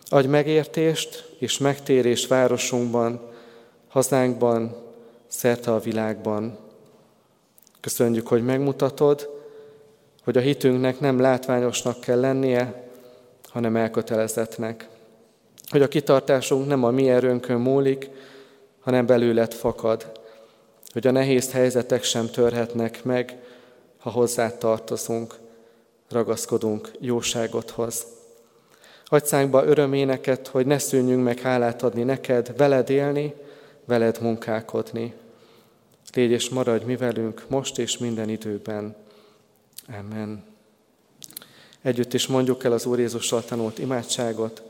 Adj 0.09 0.27
megértést 0.27 1.29
és 1.39 1.59
megtérés 1.59 2.27
városunkban, 2.27 3.21
hazánkban, 3.89 4.77
szerte 5.27 5.73
a 5.73 5.79
világban. 5.79 6.59
Köszönjük, 7.81 8.27
hogy 8.27 8.45
megmutatod, 8.45 9.29
hogy 10.25 10.37
a 10.37 10.41
hitünknek 10.41 11.01
nem 11.01 11.21
látványosnak 11.21 12.01
kell 12.01 12.21
lennie, 12.21 12.91
hanem 13.49 13.77
elkötelezettnek. 13.77 14.89
Hogy 15.69 15.83
a 15.83 15.89
kitartásunk 15.89 16.67
nem 16.67 16.85
a 16.85 16.91
mi 16.91 17.11
erőnkön 17.11 17.61
múlik, 17.61 18.11
hanem 18.81 19.07
belőled 19.07 19.55
fakad. 19.55 20.21
Hogy 20.93 21.07
a 21.07 21.11
nehéz 21.11 21.53
helyzetek 21.53 22.03
sem 22.03 22.27
törhetnek 22.27 23.05
meg, 23.05 23.37
ha 24.07 24.13
hozzá 24.13 24.51
tartozunk, 24.51 25.35
ragaszkodunk 26.09 26.91
jóságodhoz. 27.01 28.07
Hagy 29.05 29.25
szánkba 29.25 29.65
öröméneket, 29.65 30.47
hogy 30.47 30.67
ne 30.67 30.79
szűnjünk 30.79 31.25
meg 31.25 31.39
hálát 31.39 31.83
adni 31.83 32.03
neked, 32.03 32.57
veled 32.57 32.91
élni, 32.91 33.35
veled 33.85 34.19
munkálkodni. 34.21 35.15
Légy 36.15 36.31
és 36.31 36.49
maradj 36.49 36.85
mi 36.85 36.97
velünk 36.97 37.45
most 37.49 37.79
és 37.79 37.99
minden 37.99 38.29
időben. 38.29 38.97
Amen. 39.99 40.45
Együtt 41.83 42.15
is 42.15 42.27
mondjuk 42.27 42.65
el 42.65 42.73
az 42.73 42.87
Úr 42.87 42.99
Jézussal 42.99 43.45
tanult 43.45 43.79
imádságot. 43.79 44.63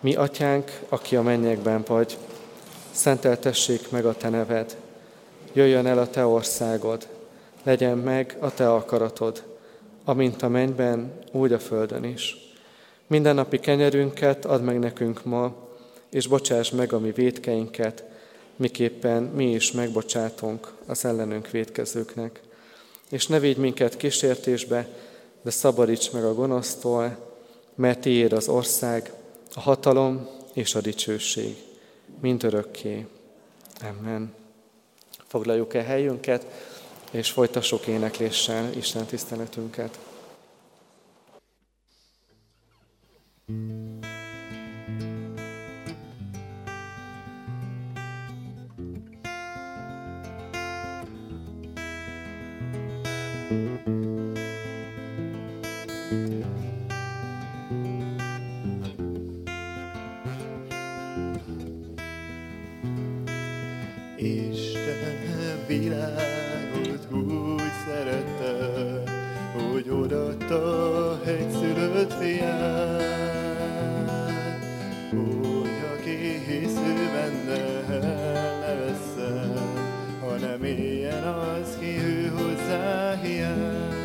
Mi, 0.00 0.14
Atyánk, 0.14 0.80
aki 0.88 1.16
a 1.16 1.22
mennyekben 1.22 1.82
vagy, 1.86 2.18
szenteltessék 2.90 3.90
meg 3.90 4.06
a 4.06 4.16
Te 4.16 4.28
neved. 4.28 4.76
Jöjjön 5.52 5.86
el 5.86 5.98
a 5.98 6.10
Te 6.10 6.26
országod, 6.26 7.14
legyen 7.66 7.98
meg 7.98 8.36
a 8.40 8.54
Te 8.54 8.72
akaratod, 8.72 9.42
amint 10.04 10.42
a 10.42 10.48
mennyben, 10.48 11.18
úgy 11.32 11.52
a 11.52 11.58
földön 11.58 12.04
is. 12.04 12.36
Minden 13.06 13.34
napi 13.34 13.58
kenyerünket 13.58 14.44
add 14.44 14.60
meg 14.60 14.78
nekünk 14.78 15.24
ma, 15.24 15.54
és 16.10 16.26
bocsáss 16.26 16.70
meg 16.70 16.92
a 16.92 16.98
mi 16.98 17.10
védkeinket, 17.10 18.04
miképpen 18.56 19.22
mi 19.22 19.52
is 19.52 19.72
megbocsátunk 19.72 20.72
az 20.86 21.04
ellenünk 21.04 21.50
védkezőknek. 21.50 22.40
És 23.10 23.26
ne 23.26 23.38
védj 23.38 23.60
minket 23.60 23.96
kísértésbe, 23.96 24.88
de 25.42 25.50
szabadíts 25.50 26.12
meg 26.12 26.24
a 26.24 26.34
gonosztól, 26.34 27.16
mert 27.74 28.00
tiéd 28.00 28.32
az 28.32 28.48
ország, 28.48 29.12
a 29.54 29.60
hatalom 29.60 30.28
és 30.52 30.74
a 30.74 30.80
dicsőség, 30.80 31.56
mind 32.20 32.44
örökké. 32.44 33.06
Amen. 33.80 34.34
Foglaljuk 35.26 35.74
el 35.74 35.84
helyünket, 35.84 36.46
és 37.16 37.30
folytassuk 37.30 37.86
énekléssel 37.86 38.72
Isten 38.76 39.06
tiszteletünket. 39.06 39.98
thank 53.48 53.86
you 53.86 54.05
hogy 69.88 69.98
odatta 69.98 71.20
egy 71.24 71.50
szülött 71.50 72.12
fiát, 72.12 73.02
hogy 75.10 75.70
aki 75.98 76.10
hisz 76.46 76.76
ő 76.76 77.10
benne 77.12 77.96
ne 78.60 78.74
vesszen, 78.74 79.52
hanem 80.20 80.64
éljen 80.64 81.22
az, 81.22 81.76
ki 81.78 81.98
ő 82.04 82.32
hozzá 82.36 83.14
hiány. 83.22 83.96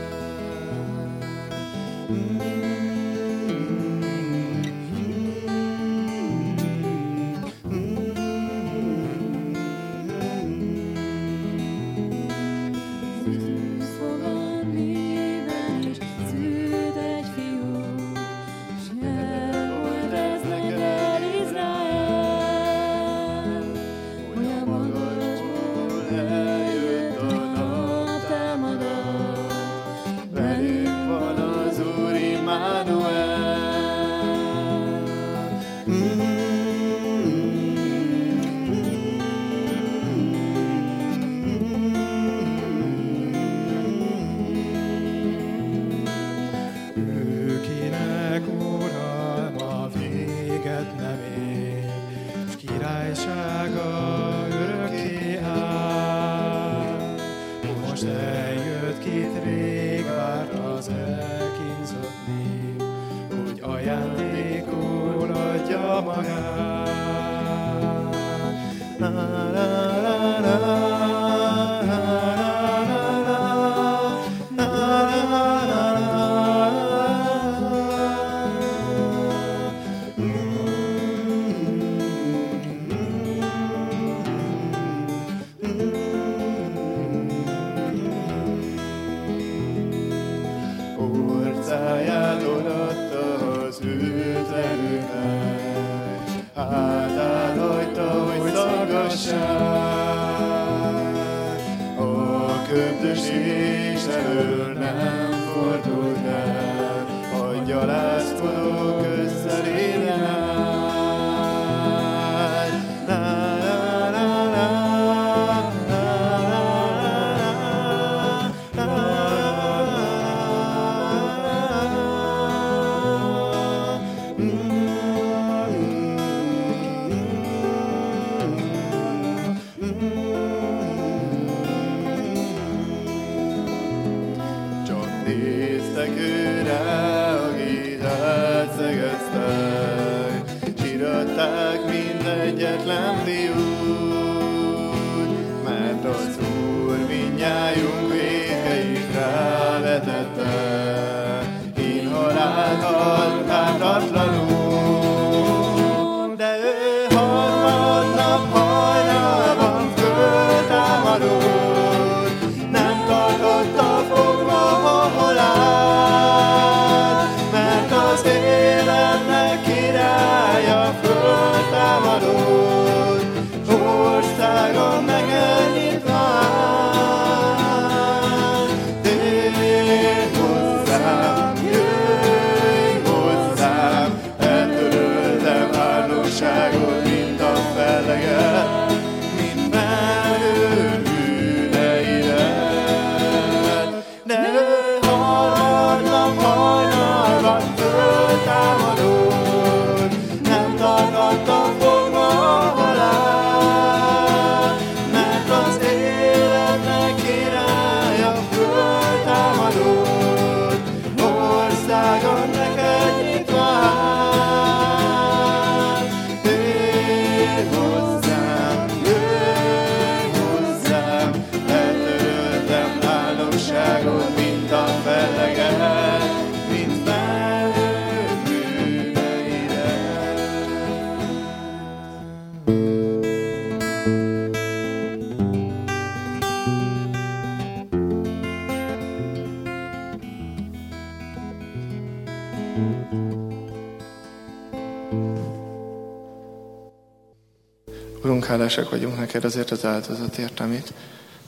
hálásak 248.76 248.92
vagyunk 248.92 249.18
neked 249.18 249.44
azért 249.44 249.72
az 249.72 249.86
áldozatért, 249.86 250.60
amit 250.60 250.94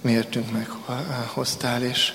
miértünk 0.02 0.52
meghoztál, 0.52 1.84
és 1.84 2.14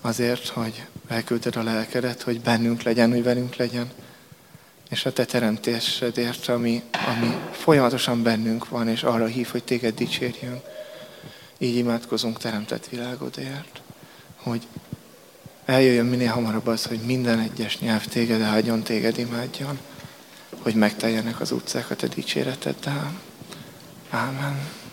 azért, 0.00 0.48
hogy 0.48 0.86
elküldted 1.08 1.56
a 1.56 1.62
lelkedet, 1.62 2.22
hogy 2.22 2.40
bennünk 2.40 2.82
legyen, 2.82 3.10
hogy 3.10 3.22
velünk 3.22 3.56
legyen, 3.56 3.90
és 4.90 5.06
a 5.06 5.12
te 5.12 5.24
teremtésedért, 5.24 6.48
ami, 6.48 6.82
ami 7.06 7.36
folyamatosan 7.50 8.22
bennünk 8.22 8.68
van, 8.68 8.88
és 8.88 9.02
arra 9.02 9.26
hív, 9.26 9.48
hogy 9.48 9.64
téged 9.64 9.94
dicsérjünk. 9.94 10.62
Így 11.58 11.76
imádkozunk 11.76 12.38
teremtett 12.38 12.86
világodért, 12.86 13.80
hogy 14.36 14.66
eljöjjön 15.64 16.06
minél 16.06 16.30
hamarabb 16.30 16.66
az, 16.66 16.84
hogy 16.84 16.98
minden 16.98 17.38
egyes 17.38 17.78
nyelv 17.78 18.04
téged 18.04 18.40
áldjon, 18.40 18.82
téged 18.82 19.18
imádjon, 19.18 19.78
hogy 20.62 20.74
megteljenek 20.74 21.40
az 21.40 21.52
utcák 21.52 21.90
a 21.90 21.96
te 21.96 22.06
dicséreteddel. 22.06 23.12
Amen. 24.14 24.83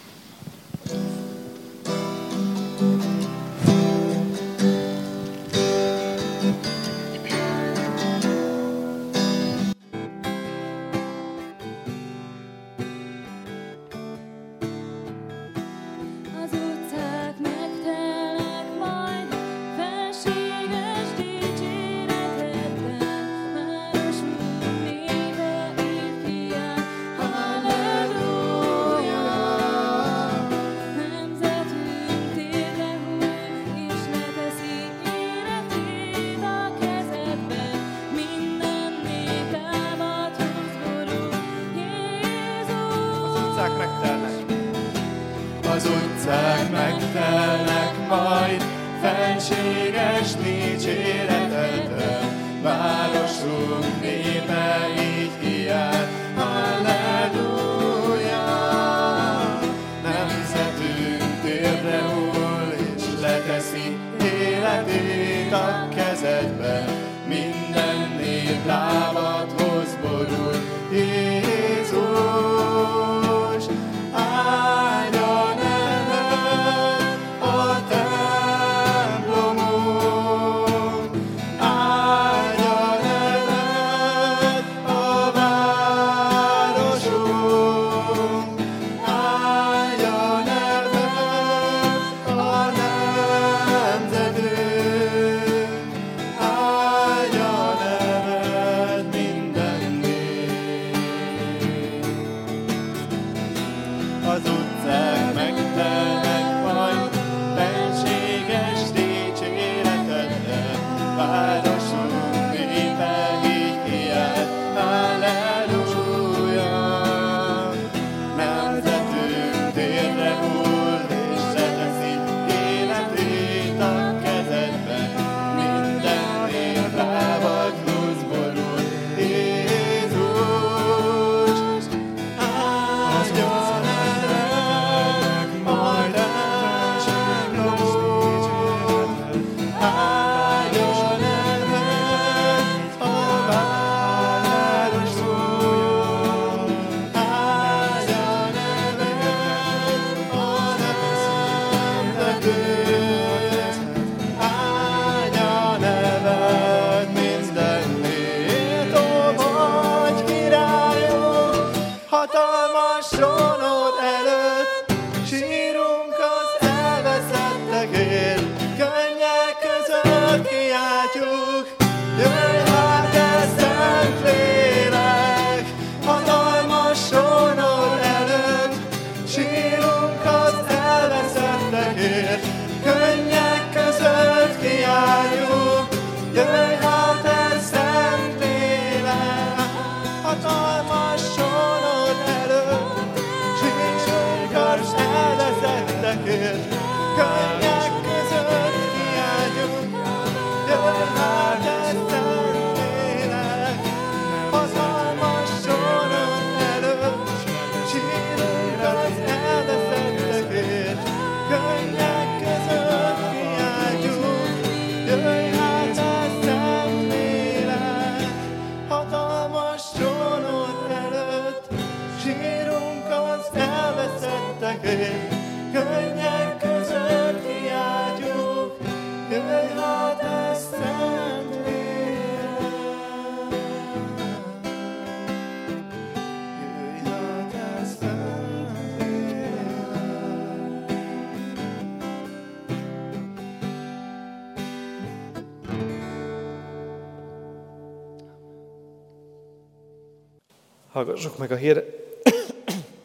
Hallgassuk 250.92 251.38
meg 251.38 251.52
a 251.52 251.56
hír... 251.56 251.84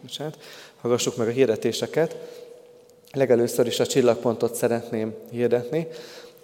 Hallgassuk 0.80 1.16
meg 1.16 1.28
a 1.28 1.30
hirdetéseket. 1.30 2.16
Legelőször 3.12 3.66
is 3.66 3.80
a 3.80 3.87
Csillagpontot 3.87 4.55
szeretném 4.55 5.14
hirdetni, 5.30 5.87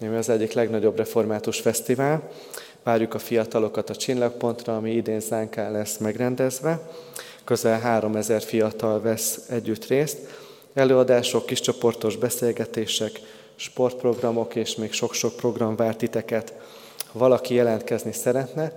ami 0.01 0.17
az 0.17 0.29
egyik 0.29 0.53
legnagyobb 0.53 0.97
református 0.97 1.61
fesztivál. 1.61 2.31
Várjuk 2.83 3.15
a 3.15 3.19
fiatalokat 3.19 3.91
a 3.91 3.97
Csillagpontra, 3.97 4.77
ami 4.77 4.91
idén 4.91 5.21
Zánkán 5.21 5.73
lesz 5.73 5.99
megrendezve. 5.99 6.91
Közel 7.45 7.81
3000 7.81 8.43
fiatal 8.43 9.01
vesz 9.01 9.47
együtt 9.49 9.87
részt. 9.87 10.19
Előadások, 10.75 11.47
kiscsoportos 11.47 12.17
beszélgetések, 12.17 13.21
sportprogramok 13.57 14.55
és 14.55 14.75
még 14.75 14.93
sok-sok 14.93 15.37
program 15.37 15.77
vár 15.77 15.97
titeket. 15.97 16.55
Ha 17.07 17.19
valaki 17.19 17.55
jelentkezni 17.55 18.13
szeretne, 18.13 18.73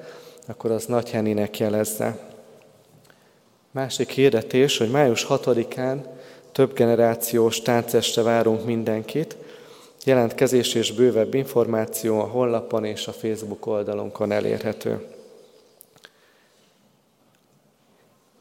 akkor 0.47 0.71
az 0.71 0.85
Nagy 0.85 1.09
Henninek 1.09 1.57
jelezze. 1.57 2.33
Másik 3.75 4.09
hirdetés, 4.09 4.77
hogy 4.77 4.89
május 4.89 5.25
6-án 5.29 5.97
több 6.51 6.73
generációs 6.73 7.61
táncestre 7.61 8.21
várunk 8.21 8.65
mindenkit. 8.65 9.35
Jelentkezés 10.05 10.73
és 10.73 10.91
bővebb 10.91 11.33
információ 11.33 12.19
a 12.19 12.23
honlapon 12.23 12.85
és 12.85 13.07
a 13.07 13.11
Facebook 13.11 13.65
oldalunkon 13.65 14.31
elérhető. 14.31 15.05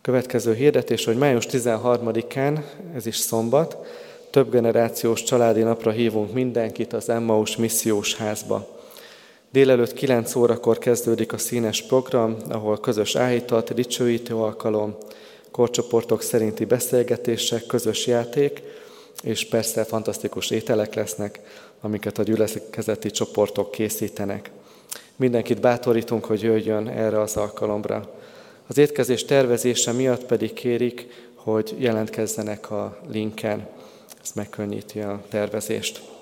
Következő 0.00 0.54
hirdetés, 0.54 1.04
hogy 1.04 1.16
május 1.16 1.46
13-án, 1.50 2.62
ez 2.94 3.06
is 3.06 3.16
szombat, 3.16 3.76
több 4.30 4.50
generációs 4.50 5.22
családi 5.22 5.62
napra 5.62 5.90
hívunk 5.90 6.32
mindenkit 6.32 6.92
az 6.92 7.08
Emmaus 7.08 7.56
missziós 7.56 8.14
házba. 8.14 8.83
Délelőtt 9.54 9.92
9 9.92 10.34
órakor 10.34 10.78
kezdődik 10.78 11.32
a 11.32 11.38
színes 11.38 11.82
program, 11.82 12.36
ahol 12.48 12.80
közös 12.80 13.16
áhítat, 13.16 13.74
dicsőítő 13.74 14.34
alkalom, 14.34 14.96
korcsoportok 15.50 16.22
szerinti 16.22 16.64
beszélgetések, 16.64 17.66
közös 17.66 18.06
játék, 18.06 18.62
és 19.22 19.48
persze 19.48 19.84
fantasztikus 19.84 20.50
ételek 20.50 20.94
lesznek, 20.94 21.40
amiket 21.80 22.18
a 22.18 22.22
gyülekezeti 22.22 23.10
csoportok 23.10 23.70
készítenek. 23.70 24.50
Mindenkit 25.16 25.60
bátorítunk, 25.60 26.24
hogy 26.24 26.42
jöjjön 26.42 26.88
erre 26.88 27.20
az 27.20 27.36
alkalomra. 27.36 28.10
Az 28.66 28.78
étkezés 28.78 29.24
tervezése 29.24 29.92
miatt 29.92 30.24
pedig 30.24 30.52
kérik, 30.52 31.06
hogy 31.34 31.74
jelentkezzenek 31.78 32.70
a 32.70 32.98
linken. 33.10 33.68
Ez 34.22 34.30
megkönnyíti 34.34 35.00
a 35.00 35.22
tervezést. 35.28 36.13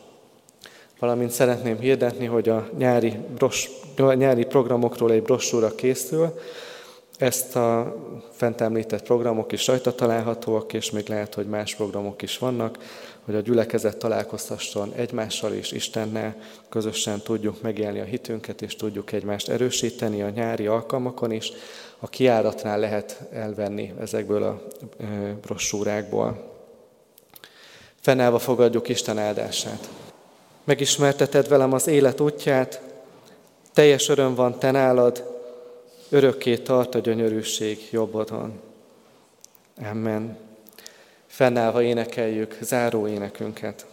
Valamint 1.03 1.31
szeretném 1.31 1.79
hirdetni, 1.79 2.27
hogy 2.27 2.49
a 2.49 2.69
nyári, 2.79 3.15
bros, 3.35 3.71
a 3.97 4.13
nyári 4.13 4.45
programokról 4.45 5.13
egy 5.13 5.23
brossúra 5.23 5.75
készül, 5.75 6.39
ezt 7.19 7.57
a 7.57 7.97
fent 8.33 8.61
említett 8.61 9.03
programok 9.03 9.53
is 9.53 9.67
rajta 9.67 9.95
találhatóak, 9.95 10.73
és 10.73 10.91
még 10.91 11.09
lehet, 11.09 11.35
hogy 11.35 11.47
más 11.47 11.75
programok 11.75 12.23
is 12.23 12.39
vannak, 12.39 12.79
hogy 13.25 13.35
a 13.35 13.41
gyülekezet 13.41 13.97
találkozhasson 13.97 14.93
egymással 14.97 15.53
és 15.53 15.73
Istennel, 15.73 16.37
közösen 16.69 17.21
tudjuk 17.21 17.63
megélni 17.63 18.01
a 18.01 18.05
hitünket, 18.05 18.63
és 18.63 18.77
tudjuk 18.77 19.13
egymást 19.13 19.49
erősíteni 19.49 20.23
a 20.23 20.31
nyári 20.31 20.67
alkalmakon 20.67 21.31
is. 21.31 21.53
A 21.99 22.09
kiáratnál 22.09 22.79
lehet 22.79 23.21
elvenni 23.33 23.95
ezekből 24.01 24.43
a 24.43 24.63
brossúrákból. 25.41 26.53
Fennállva 28.01 28.39
fogadjuk 28.39 28.89
Isten 28.89 29.19
áldását. 29.19 29.89
Megismerteted 30.65 31.49
velem 31.49 31.73
az 31.73 31.87
élet 31.87 32.21
útját, 32.21 32.81
teljes 33.73 34.09
öröm 34.09 34.35
van 34.35 34.59
te 34.59 34.71
nálad, 34.71 35.41
örökké 36.09 36.57
tart 36.57 36.95
a 36.95 36.99
gyönyörűség 36.99 37.89
jobbodon. 37.91 38.61
Amen. 39.91 40.37
Fennállva 41.27 41.83
énekeljük 41.83 42.57
záró 42.61 43.07
énekünket. 43.07 43.92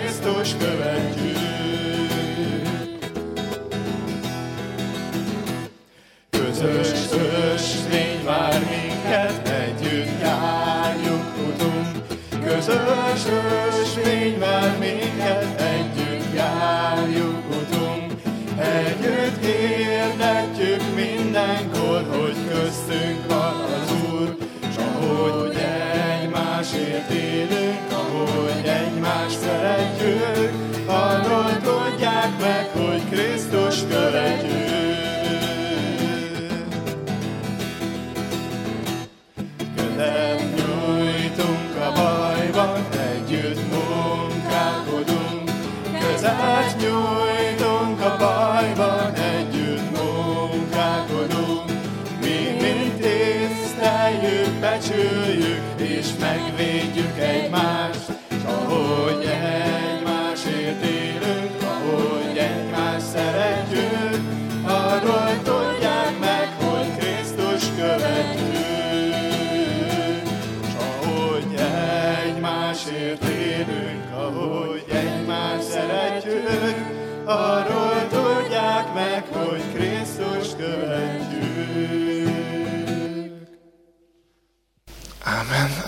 Krisztus 0.00 0.56
követjük. 0.56 1.29
Megvédjük 56.60 57.18
egymást. 57.18 57.89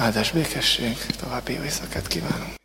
Áldás 0.02 0.30
békesség. 0.30 0.96
További 1.20 1.52
jó 1.52 1.62
éjszakát 1.62 2.06
kívánunk. 2.06 2.61